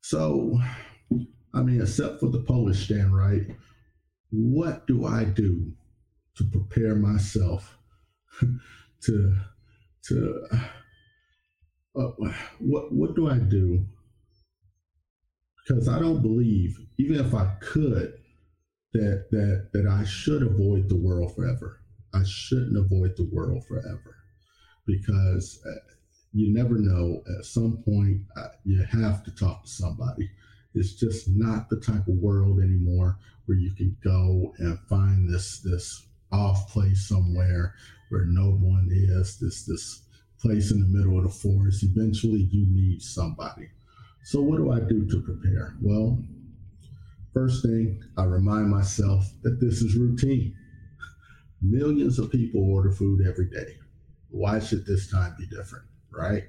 So, 0.02 0.60
I 1.54 1.62
mean, 1.62 1.82
except 1.82 2.20
for 2.20 2.30
the 2.30 2.40
Polish 2.40 2.86
stand, 2.86 3.16
right? 3.16 3.48
What 4.30 4.88
do 4.88 5.06
I 5.06 5.26
do 5.26 5.74
to 6.38 6.46
prepare 6.46 6.96
myself 6.96 7.78
to 9.04 9.36
to 10.04 10.48
uh, 11.96 12.08
what 12.60 12.92
what 12.94 13.16
do 13.16 13.30
I 13.30 13.38
do? 13.38 13.86
Because 15.68 15.88
I 15.88 16.00
don't 16.00 16.22
believe, 16.22 16.78
even 16.98 17.24
if 17.24 17.34
I 17.34 17.46
could, 17.62 18.14
that 18.94 19.28
that 19.32 19.70
that 19.74 19.88
I 19.88 20.04
should 20.06 20.44
avoid 20.44 20.90
the 20.90 20.96
world 20.96 21.36
forever. 21.36 21.82
I 22.14 22.24
shouldn't 22.26 22.78
avoid 22.78 23.16
the 23.16 23.30
world 23.32 23.66
forever 23.66 24.16
because 24.86 25.62
uh, 25.66 25.94
you 26.34 26.54
never 26.54 26.78
know. 26.78 27.24
At 27.38 27.46
some 27.46 27.84
point, 27.84 28.22
uh, 28.36 28.50
you 28.66 28.84
have 28.84 29.24
to 29.24 29.32
talk 29.32 29.64
to 29.64 29.70
somebody. 29.70 30.30
It's 30.74 30.94
just 30.94 31.28
not 31.30 31.70
the 31.70 31.80
type 31.80 32.08
of 32.08 32.16
world 32.16 32.60
anymore 32.60 33.18
where 33.46 33.58
you 33.58 33.74
can 33.74 33.98
go 34.04 34.54
and 34.60 34.80
find 34.88 35.30
this 35.30 35.60
this 35.60 36.08
off 36.32 36.72
place 36.72 37.08
somewhere 37.08 37.76
where 38.12 38.26
no 38.26 38.52
one 38.52 38.90
is. 38.92 39.40
This 39.40 39.66
this 39.66 40.04
place 40.40 40.72
in 40.72 40.80
the 40.80 40.88
middle 40.88 41.18
of 41.18 41.24
the 41.24 41.30
forest. 41.30 41.84
Eventually, 41.84 42.48
you 42.52 42.66
need 42.70 43.02
somebody. 43.02 43.70
So, 44.24 44.42
what 44.42 44.58
do 44.58 44.72
I 44.72 44.80
do 44.80 45.08
to 45.08 45.22
prepare? 45.22 45.76
Well, 45.82 46.20
First 47.34 47.64
thing, 47.64 48.04
I 48.18 48.26
remind 48.26 48.70
myself 48.70 49.26
that 49.44 49.62
this 49.62 49.82
is 49.82 49.96
routine. 49.96 50.54
Millions 51.62 52.20
of 52.20 52.30
people 52.30 52.70
order 52.70 52.92
food 52.92 53.26
every 53.26 53.50
day. 53.50 53.78
Why 54.30 54.60
should 54.60 54.86
this 54.86 55.10
time 55.10 55.36
be 55.40 55.46
different, 55.48 55.86
right? 56.12 56.44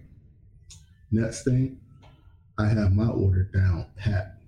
Next 1.13 1.45
thing, 1.45 1.79
I 2.59 2.67
have 2.67 2.93
my 2.93 3.07
order 3.07 3.45
down 3.55 3.87
pat, 3.97 4.39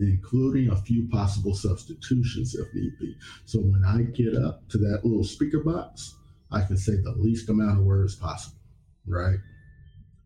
including 0.00 0.70
a 0.70 0.76
few 0.76 1.08
possible 1.08 1.54
substitutions 1.54 2.56
if 2.56 2.66
need 2.74 2.98
be. 2.98 3.14
So 3.44 3.60
when 3.60 3.84
I 3.84 4.02
get 4.02 4.34
up 4.34 4.68
to 4.70 4.78
that 4.78 5.04
little 5.04 5.24
speaker 5.24 5.60
box, 5.60 6.16
I 6.52 6.62
can 6.62 6.76
say 6.76 6.96
the 6.96 7.14
least 7.18 7.48
amount 7.48 7.78
of 7.78 7.84
words 7.84 8.14
possible, 8.14 8.58
right? 9.06 9.38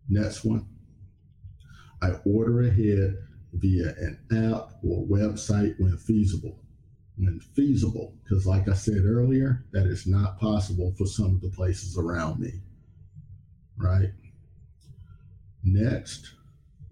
Next 0.08 0.44
one, 0.44 0.66
I 2.02 2.12
order 2.24 2.62
ahead 2.62 3.16
via 3.52 3.94
an 3.98 4.18
app 4.30 4.72
or 4.84 5.06
website 5.06 5.78
when 5.78 5.96
feasible. 5.96 6.58
When 7.16 7.40
feasible, 7.40 8.14
because 8.22 8.46
like 8.46 8.68
I 8.68 8.74
said 8.74 9.04
earlier, 9.06 9.64
that 9.72 9.86
is 9.86 10.06
not 10.06 10.38
possible 10.38 10.94
for 10.98 11.06
some 11.06 11.34
of 11.34 11.40
the 11.40 11.48
places 11.48 11.96
around 11.96 12.40
me. 12.40 12.60
Right? 13.78 14.10
Next, 15.64 16.34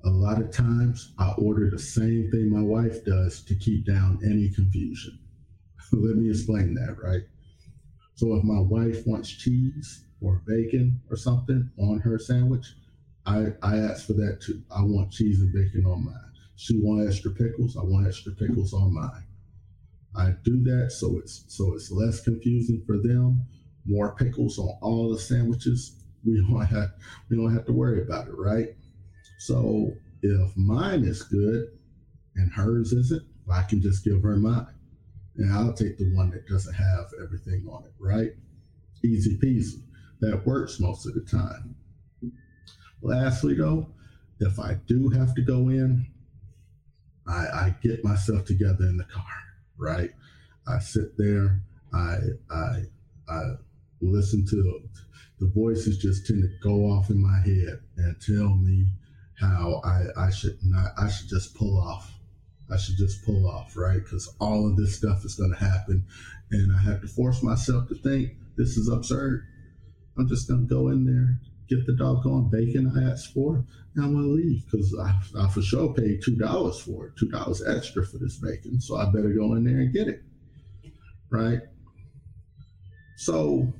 a 0.04 0.08
lot 0.08 0.40
of 0.40 0.50
times 0.50 1.12
I 1.18 1.32
order 1.32 1.68
the 1.70 1.78
same 1.78 2.30
thing 2.30 2.50
my 2.50 2.62
wife 2.62 3.04
does 3.04 3.42
to 3.44 3.54
keep 3.54 3.86
down 3.86 4.20
any 4.24 4.50
confusion. 4.50 5.18
Let 5.92 6.16
me 6.16 6.30
explain 6.30 6.74
that, 6.74 6.96
right? 7.02 7.22
So 8.14 8.34
if 8.36 8.44
my 8.44 8.60
wife 8.60 9.06
wants 9.06 9.28
cheese 9.30 10.04
or 10.20 10.42
bacon 10.46 11.00
or 11.10 11.16
something 11.16 11.70
on 11.78 12.00
her 12.00 12.18
sandwich, 12.18 12.66
I, 13.26 13.48
I 13.62 13.78
ask 13.78 14.06
for 14.06 14.12
that 14.14 14.40
too. 14.40 14.62
I 14.70 14.82
want 14.82 15.10
cheese 15.10 15.40
and 15.40 15.52
bacon 15.52 15.84
on 15.86 16.04
mine. 16.04 16.32
She 16.56 16.78
wants 16.80 17.14
extra 17.14 17.32
pickles. 17.32 17.76
I 17.76 17.82
want 17.82 18.06
extra 18.06 18.32
pickles 18.32 18.72
on 18.72 18.94
mine. 18.94 19.24
I 20.16 20.34
do 20.44 20.62
that 20.64 20.92
so 20.92 21.18
it's 21.18 21.44
so 21.48 21.74
it's 21.74 21.90
less 21.90 22.20
confusing 22.20 22.82
for 22.86 22.98
them. 22.98 23.42
More 23.84 24.14
pickles 24.14 24.58
on 24.58 24.78
all 24.80 25.12
the 25.12 25.18
sandwiches. 25.18 26.00
We 26.24 26.36
don't 26.48 26.64
have 26.66 26.90
we 27.28 27.36
don't 27.36 27.52
have 27.52 27.66
to 27.66 27.72
worry 27.72 28.02
about 28.02 28.28
it, 28.28 28.34
right? 28.36 28.68
So 29.38 29.92
if 30.22 30.56
mine 30.56 31.04
is 31.04 31.22
good 31.22 31.66
and 32.36 32.52
hers 32.52 32.92
isn't, 32.92 33.22
I 33.50 33.62
can 33.62 33.82
just 33.82 34.04
give 34.04 34.22
her 34.22 34.36
mine. 34.36 34.68
And 35.36 35.52
I'll 35.52 35.72
take 35.72 35.98
the 35.98 36.14
one 36.14 36.30
that 36.30 36.46
doesn't 36.46 36.74
have 36.74 37.06
everything 37.22 37.66
on 37.70 37.84
it, 37.84 37.92
right? 37.98 38.32
Easy 39.04 39.36
peasy. 39.38 39.82
That 40.20 40.46
works 40.46 40.80
most 40.80 41.06
of 41.06 41.14
the 41.14 41.20
time. 41.22 41.74
Lastly, 43.02 43.54
though, 43.54 43.88
if 44.40 44.58
I 44.58 44.74
do 44.86 45.10
have 45.10 45.34
to 45.34 45.42
go 45.42 45.68
in, 45.68 46.06
I, 47.26 47.32
I 47.32 47.74
get 47.82 48.04
myself 48.04 48.44
together 48.44 48.84
in 48.84 48.96
the 48.96 49.04
car, 49.04 49.24
right? 49.76 50.10
I 50.66 50.78
sit 50.78 51.16
there, 51.18 51.60
I 51.92 52.16
I 52.50 52.82
I 53.28 53.42
listen 54.00 54.46
to 54.46 54.82
the 55.40 55.46
voices 55.46 55.98
just 55.98 56.26
tend 56.26 56.42
to 56.42 56.48
go 56.62 56.86
off 56.86 57.10
in 57.10 57.20
my 57.20 57.38
head 57.38 57.80
and 57.96 58.16
tell 58.20 58.56
me 58.56 58.86
how 59.38 59.82
I, 59.84 60.26
I 60.26 60.30
should 60.30 60.58
not 60.62 60.92
I 60.96 61.08
should 61.08 61.28
just 61.28 61.54
pull 61.54 61.78
off. 61.78 62.12
I 62.70 62.76
should 62.76 62.96
just 62.96 63.24
pull 63.24 63.48
off, 63.48 63.76
right? 63.76 64.02
Because 64.02 64.34
all 64.40 64.68
of 64.68 64.76
this 64.76 64.96
stuff 64.96 65.24
is 65.24 65.34
going 65.34 65.52
to 65.52 65.58
happen, 65.58 66.04
and 66.50 66.72
I 66.72 66.80
have 66.80 67.02
to 67.02 67.08
force 67.08 67.42
myself 67.42 67.88
to 67.88 67.94
think 67.94 68.32
this 68.56 68.76
is 68.76 68.88
absurd. 68.88 69.46
I'm 70.16 70.28
just 70.28 70.48
going 70.48 70.66
to 70.66 70.74
go 70.74 70.88
in 70.88 71.04
there, 71.04 71.38
get 71.68 71.86
the 71.86 71.92
doggone 71.92 72.50
bacon 72.50 72.92
I 72.96 73.10
asked 73.10 73.32
for, 73.34 73.64
and 73.94 74.04
I'm 74.04 74.14
gonna 74.14 74.26
leave 74.26 74.64
because 74.70 74.94
I, 74.98 75.18
I 75.38 75.48
for 75.48 75.62
sure 75.62 75.92
paid 75.94 76.20
two 76.24 76.36
dollars 76.36 76.80
for 76.80 77.06
it, 77.06 77.12
two 77.18 77.28
dollars 77.28 77.62
extra 77.66 78.04
for 78.04 78.18
this 78.18 78.38
bacon, 78.38 78.80
so 78.80 78.96
I 78.96 79.06
better 79.06 79.32
go 79.32 79.54
in 79.54 79.64
there 79.64 79.78
and 79.78 79.92
get 79.92 80.08
it, 80.08 80.22
right? 81.30 81.60
So, 83.16 83.72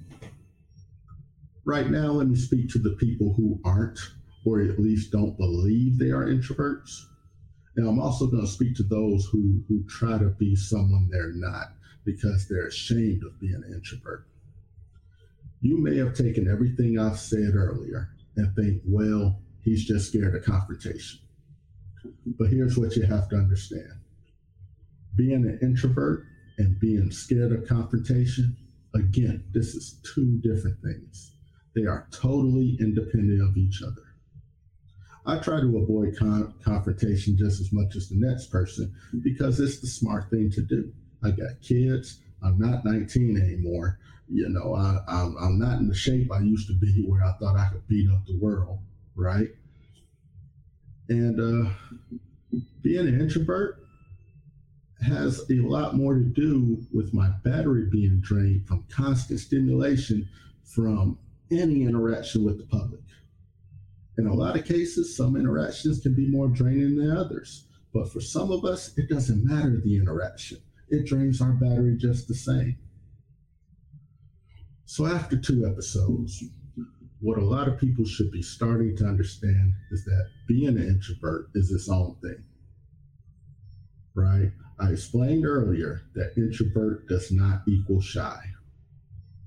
right 1.65 1.91
now, 1.91 2.13
let 2.13 2.29
me 2.29 2.37
speak 2.37 2.71
to 2.71 2.79
the 2.79 2.91
people 2.91 3.35
who 3.35 3.61
aren't, 3.65 3.99
or 4.47 4.61
at 4.61 4.79
least 4.79 5.11
don't 5.11 5.37
believe 5.37 5.99
they 5.99 6.11
are 6.11 6.27
introverts. 6.27 7.07
And 7.77 7.89
I'm 7.89 8.01
also 8.01 8.27
going 8.27 8.45
to 8.45 8.51
speak 8.51 8.77
to 8.77 8.83
those 8.85 9.25
who 9.27 9.63
who 9.69 9.85
try 9.89 10.19
to 10.19 10.31
be 10.31 10.55
someone 10.55 11.09
they're 11.11 11.33
not 11.33 11.73
because 12.05 12.47
they're 12.47 12.67
ashamed 12.67 13.25
of 13.25 13.41
being 13.41 13.55
an 13.55 13.73
introvert. 13.73 14.27
You 15.61 15.83
may 15.83 15.97
have 15.97 16.15
taken 16.15 16.49
everything 16.49 16.99
I've 16.99 17.19
said 17.19 17.55
earlier 17.55 18.11
and 18.37 18.55
think, 18.55 18.83
well, 18.87 19.41
he's 19.63 19.87
just 19.87 20.09
scared 20.09 20.35
of 20.35 20.45
confrontation. 20.45 21.21
But 22.39 22.51
here's 22.51 22.77
what 22.77 22.97
you 22.97 23.05
have 23.05 23.29
to 23.31 23.37
understand 23.37 24.01
being 25.17 25.45
an 25.47 25.59
introvert 25.63 26.27
and 26.59 26.79
being 26.81 27.11
scared 27.11 27.53
of 27.53 27.69
confrontation, 27.69 28.57
again, 28.95 29.45
this 29.53 29.75
is 29.75 30.01
two 30.15 30.41
different 30.43 30.81
things. 30.83 31.33
They 31.75 31.87
are 31.87 32.09
totally 32.11 32.77
independent 32.81 33.43
of 33.43 33.57
each 33.57 33.83
other. 33.83 34.04
I 35.27 35.39
try 35.39 35.61
to 35.61 35.79
avoid 35.79 36.17
con- 36.19 36.55
confrontation 36.63 37.37
just 37.37 37.61
as 37.61 37.73
much 37.73 37.97
as 37.97 38.09
the 38.09 38.17
next 38.17 38.47
person 38.47 38.95
because 39.23 39.59
it's 39.59 39.81
the 39.81 39.87
smart 39.87 40.29
thing 40.31 40.51
to 40.51 40.63
do. 40.63 40.93
I 41.23 41.31
got 41.31 41.61
kids. 41.63 42.21
I'm 42.43 42.59
not 42.59 42.85
19 42.85 43.41
anymore. 43.41 43.99
You 44.29 44.49
know, 44.49 44.75
I, 44.75 44.99
I'm, 45.09 45.37
I'm 45.39 45.59
not 45.59 45.79
in 45.79 45.89
the 45.89 45.95
shape 45.95 46.31
I 46.33 46.41
used 46.41 46.69
to 46.69 46.75
be 46.75 47.05
where 47.07 47.25
I 47.25 47.33
thought 47.33 47.57
I 47.57 47.69
could 47.73 47.87
beat 47.89 48.11
up 48.11 48.27
the 48.27 48.39
world, 48.39 48.79
right? 49.15 49.49
And 51.09 51.41
uh, 51.41 51.71
being 52.83 53.09
an 53.09 53.21
introvert 53.21 53.79
has 55.07 55.45
a 55.51 55.55
lot 55.55 55.97
more 55.97 56.15
to 56.15 56.21
do 56.21 56.79
with 56.93 57.13
my 57.13 57.29
battery 57.45 57.87
being 57.91 58.21
drained 58.21 58.67
from 58.67 58.85
constant 58.91 59.41
stimulation 59.41 60.29
from 60.65 61.19
any 61.51 61.83
interaction 61.83 62.45
with 62.45 62.59
the 62.59 62.65
public. 62.65 63.01
In 64.17 64.27
a 64.27 64.35
lot 64.35 64.57
of 64.57 64.65
cases, 64.65 65.17
some 65.17 65.37
interactions 65.37 66.01
can 66.01 66.15
be 66.15 66.31
more 66.31 66.49
draining 66.49 66.97
than 66.97 67.17
others. 67.17 67.67
But 67.93 68.13
for 68.13 68.21
some 68.21 68.51
of 68.51 68.65
us, 68.65 68.97
it 68.97 69.09
doesn't 69.09 69.45
matter 69.45 69.81
the 69.81 69.97
interaction, 69.97 70.59
it 70.89 71.07
drains 71.07 71.41
our 71.41 71.53
battery 71.53 71.97
just 71.97 72.29
the 72.29 72.35
same. 72.35 72.77
So 74.85 75.07
after 75.07 75.37
two 75.37 75.67
episodes, 75.67 76.45
what 77.21 77.39
a 77.39 77.45
lot 77.45 77.69
of 77.69 77.79
people 77.79 78.05
should 78.05 78.31
be 78.31 78.43
starting 78.43 78.97
to 78.97 79.07
understand 79.07 79.73
is 79.91 80.05
that 80.05 80.29
being 80.47 80.69
an 80.69 80.79
introvert 80.79 81.49
is 81.55 81.71
its 81.71 81.89
own 81.89 82.17
thing. 82.23 82.45
Right? 84.15 84.53
I 84.79 84.91
explained 84.91 85.47
earlier 85.47 86.03
that 86.15 86.37
introvert 86.37 87.09
does 87.09 87.33
not 87.33 87.63
equal 87.67 88.01
shy. 88.01 88.39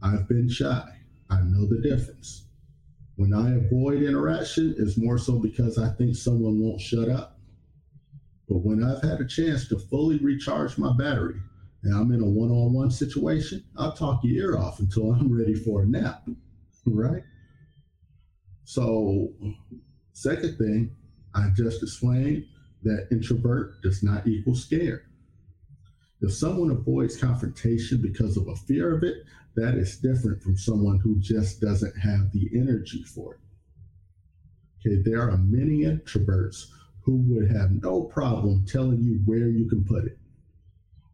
I've 0.01 0.27
been 0.27 0.49
shy. 0.49 1.01
I 1.29 1.41
know 1.41 1.67
the 1.67 1.81
difference. 1.81 2.46
When 3.17 3.33
I 3.33 3.55
avoid 3.55 4.03
interaction, 4.03 4.75
it's 4.77 4.95
more 4.95 5.17
so 5.17 5.39
because 5.39 5.79
I 5.79 5.89
think 5.89 6.15
someone 6.15 6.59
won't 6.59 6.79
shut 6.79 7.09
up. 7.09 7.39
But 8.47 8.59
when 8.59 8.83
I've 8.83 9.01
had 9.01 9.19
a 9.19 9.25
chance 9.25 9.67
to 9.69 9.79
fully 9.79 10.19
recharge 10.19 10.77
my 10.77 10.95
battery 10.95 11.41
and 11.81 11.95
I'm 11.95 12.11
in 12.11 12.21
a 12.21 12.25
one 12.25 12.51
on 12.51 12.73
one 12.73 12.91
situation, 12.91 13.63
I'll 13.75 13.93
talk 13.93 14.23
your 14.23 14.51
ear 14.51 14.57
off 14.59 14.79
until 14.79 15.11
I'm 15.13 15.35
ready 15.35 15.55
for 15.55 15.81
a 15.81 15.85
nap, 15.87 16.27
right? 16.85 17.23
So, 18.65 19.33
second 20.13 20.59
thing, 20.59 20.95
I 21.33 21.49
just 21.55 21.81
explained 21.81 22.45
that 22.83 23.07
introvert 23.09 23.81
does 23.81 24.03
not 24.03 24.27
equal 24.27 24.53
scared. 24.53 25.06
If 26.21 26.33
someone 26.33 26.71
avoids 26.71 27.17
confrontation 27.17 28.01
because 28.01 28.37
of 28.37 28.47
a 28.47 28.55
fear 28.55 28.95
of 28.95 29.03
it, 29.03 29.23
that 29.55 29.75
is 29.75 29.97
different 29.97 30.41
from 30.41 30.57
someone 30.57 30.99
who 30.99 31.19
just 31.19 31.61
doesn't 31.61 31.97
have 31.97 32.31
the 32.31 32.49
energy 32.55 33.03
for 33.03 33.35
it. 33.35 33.39
Okay, 34.79 35.01
there 35.03 35.21
are 35.21 35.37
many 35.37 35.79
introverts 35.83 36.65
who 37.01 37.17
would 37.27 37.51
have 37.51 37.71
no 37.71 38.03
problem 38.03 38.65
telling 38.65 39.01
you 39.01 39.21
where 39.25 39.47
you 39.47 39.67
can 39.69 39.83
put 39.85 40.05
it, 40.05 40.17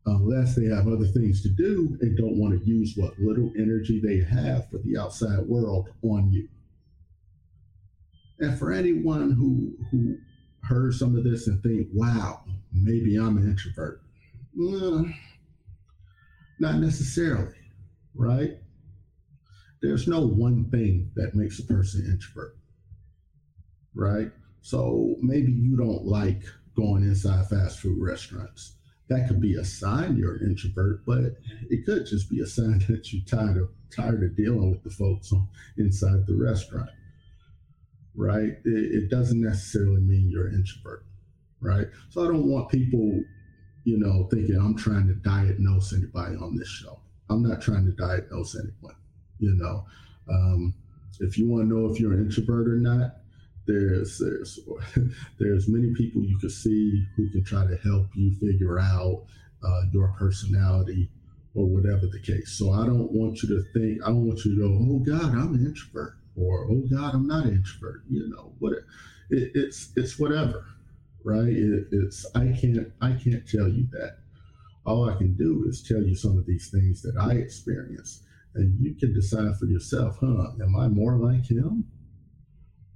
unless 0.06 0.56
they 0.56 0.66
have 0.66 0.88
other 0.88 1.06
things 1.06 1.42
to 1.44 1.50
do 1.50 1.98
and 2.02 2.18
don't 2.18 2.38
want 2.38 2.60
to 2.60 2.66
use 2.66 2.94
what 2.96 3.18
little 3.20 3.52
energy 3.58 4.00
they 4.00 4.20
have 4.20 4.70
for 4.70 4.78
the 4.80 4.98
outside 4.98 5.39
world 5.39 5.89
on 6.02 6.32
you. 6.32 6.48
And 8.39 8.58
for 8.58 8.72
anyone 8.72 9.32
who 9.32 9.74
who 9.92 10.18
heard 10.63 10.94
some 10.94 11.16
of 11.16 11.24
this 11.24 11.48
and 11.48 11.62
think, 11.62 11.88
wow, 11.94 12.42
maybe 12.74 13.18
I'm 13.18 13.38
an 13.38 13.50
introvert. 13.50 14.02
Not 16.60 16.76
necessarily, 16.76 17.56
right? 18.16 18.52
There's 19.82 20.08
no 20.08 20.22
one 20.22 20.70
thing 20.70 21.12
that 21.16 21.36
makes 21.36 21.60
a 21.60 21.63
person 21.63 22.06
introvert, 22.06 22.56
right? 23.94 24.32
So 24.62 25.16
maybe 25.22 25.52
you 25.52 25.76
don't 25.76 26.06
like 26.06 26.44
going 26.76 27.04
inside 27.04 27.50
fast 27.50 27.80
food 27.80 28.02
restaurants. 28.02 28.78
That 29.10 29.28
could 29.28 29.42
be 29.42 29.56
a 29.56 29.66
sign 29.66 30.16
you're 30.16 30.36
an 30.36 30.50
introvert, 30.50 31.06
but 31.06 31.36
it 31.70 31.86
could 31.86 32.06
just 32.06 32.30
be 32.30 32.39
a 32.39 32.48
sign 32.48 32.80
that 32.88 33.12
you're 33.12 33.26
tired 33.26 33.58
of 33.58 33.70
tired 33.94 34.24
of 34.24 34.36
dealing 34.36 34.72
with 34.72 34.84
the 34.84 34.89
folks 34.89 35.32
inside 35.78 36.26
the 36.26 36.36
restaurant 36.36 36.89
right? 38.16 38.58
It, 38.66 39.04
it 39.04 39.10
doesn't 39.10 39.42
necessarily 39.42 40.02
mean 40.02 40.30
you're 40.30 40.48
an 40.48 40.56
introvert, 40.56 41.06
right? 41.62 41.88
So 42.10 42.24
I 42.24 42.28
don't 42.28 42.48
want 42.48 42.70
people, 42.70 43.22
you 43.84 43.98
know, 43.98 44.28
thinking 44.32 44.56
I'm 44.56 44.76
trying 44.76 45.08
to 45.08 45.15
diagnose 45.15 45.93
anybody 45.93 46.36
on 46.38 46.58
this 46.58 46.67
show. 46.67 47.00
I'm 47.30 47.43
not 47.43 47.62
trying 47.62 47.86
to 47.86 47.91
diagnose 47.91 48.56
anyone, 48.56 48.96
you 49.39 49.56
know. 49.56 49.86
Um, 50.30 50.74
if 51.19 51.38
you 51.38 51.48
want 51.50 51.63
to 51.63 51.76
know 51.76 51.91
if 51.91 52.00
you're 52.00 52.13
an 52.13 52.26
introvert 52.26 52.67
or 52.67 52.78
not, 52.78 53.17
there's 53.65 54.19
there's 54.19 54.60
there's 55.39 55.67
many 55.67 55.93
people 55.93 56.24
you 56.24 56.38
can 56.38 56.50
see 56.50 57.06
who 57.15 57.30
can 57.30 57.43
try 57.43 57.65
to 57.65 57.78
help 57.78 58.08
you 58.15 58.34
figure 58.36 58.80
out 58.80 59.26
uh, 59.63 59.82
your 59.91 60.10
personality 60.19 61.10
or 61.56 61.65
whatever 61.67 62.08
the 62.08 62.19
case. 62.19 62.52
So 62.58 62.72
I 62.72 62.86
don't 62.86 63.12
want 63.12 63.43
you 63.43 63.50
to 63.50 63.63
think 63.74 64.02
I 64.04 64.08
don't 64.08 64.28
want 64.28 64.43
you 64.43 64.56
to 64.56 64.62
go, 64.62 64.67
oh 64.67 65.00
God, 65.00 65.34
I'm 65.36 65.54
an 65.54 65.65
introvert 65.65 66.15
or 66.36 66.67
oh 66.69 66.84
God, 66.89 67.13
I'm 67.13 67.28
not 67.28 67.46
an 67.46 67.56
introvert. 67.56 68.04
You 68.10 68.30
know 68.30 68.54
what? 68.60 68.74
It, 69.30 69.52
it's 69.56 69.91
it's 69.96 70.19
whatever, 70.19 70.65
right? 71.24 71.48
It, 71.48 71.88
it's 71.92 72.26
I 72.36 72.56
can't 72.60 72.92
I 73.02 73.14
can't 73.14 73.48
tell 73.48 73.68
you 73.68 73.88
that. 73.92 74.18
All 74.86 75.10
I 75.10 75.16
can 75.16 75.36
do 75.36 75.66
is 75.68 75.82
tell 75.88 76.02
you 76.04 76.16
some 76.16 76.38
of 76.38 76.46
these 76.46 76.70
things 76.70 77.02
that 77.04 77.16
I 77.20 77.34
experience, 77.34 78.24
and 78.56 78.78
you 78.82 78.96
can 78.96 79.14
decide 79.14 79.58
for 79.58 79.66
yourself. 79.66 80.18
Huh? 80.20 80.52
Am 80.62 80.76
I 80.76 80.88
more 80.88 81.18
like 81.18 81.50
him? 81.50 81.86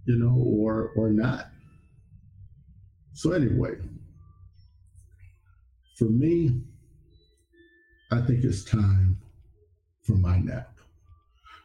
You 0.06 0.18
know, 0.18 0.36
or 0.36 0.92
or 0.96 1.12
not? 1.12 1.48
So 3.14 3.32
anyway, 3.32 3.76
for 5.98 6.06
me, 6.06 6.62
I 8.12 8.22
think 8.22 8.44
it's 8.44 8.64
time 8.64 9.18
for 10.04 10.14
my 10.14 10.38
nap. 10.40 10.78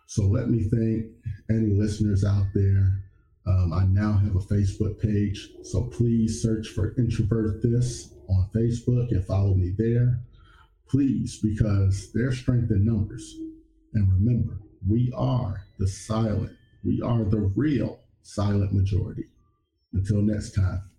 So 0.07 0.25
let 0.25 0.49
me 0.49 0.65
thank 0.65 1.07
any 1.51 1.75
listeners 1.75 2.25
out 2.25 2.47
there. 2.55 3.03
Um, 3.47 3.73
I 3.73 3.85
now 3.87 4.13
have 4.13 4.37
a 4.37 4.41
Facebook 4.41 5.01
page, 5.01 5.51
so 5.63 5.85
please 5.85 6.41
search 6.41 6.69
for 6.69 6.95
Introvert 6.97 7.63
This 7.63 8.15
on 8.29 8.49
Facebook 8.55 9.11
and 9.11 9.25
follow 9.25 9.55
me 9.55 9.75
there. 9.77 10.21
Please, 10.89 11.41
because 11.43 12.13
there's 12.13 12.39
strength 12.39 12.71
in 12.71 12.85
numbers. 12.85 13.37
And 13.95 14.13
remember, 14.13 14.61
we 14.89 15.13
are 15.17 15.65
the 15.79 15.89
silent, 15.89 16.57
we 16.85 17.03
are 17.03 17.25
the 17.25 17.53
real 17.57 18.01
silent 18.23 18.73
majority. 18.73 19.25
Until 19.93 20.23
next 20.23 20.53
time. 20.53 20.92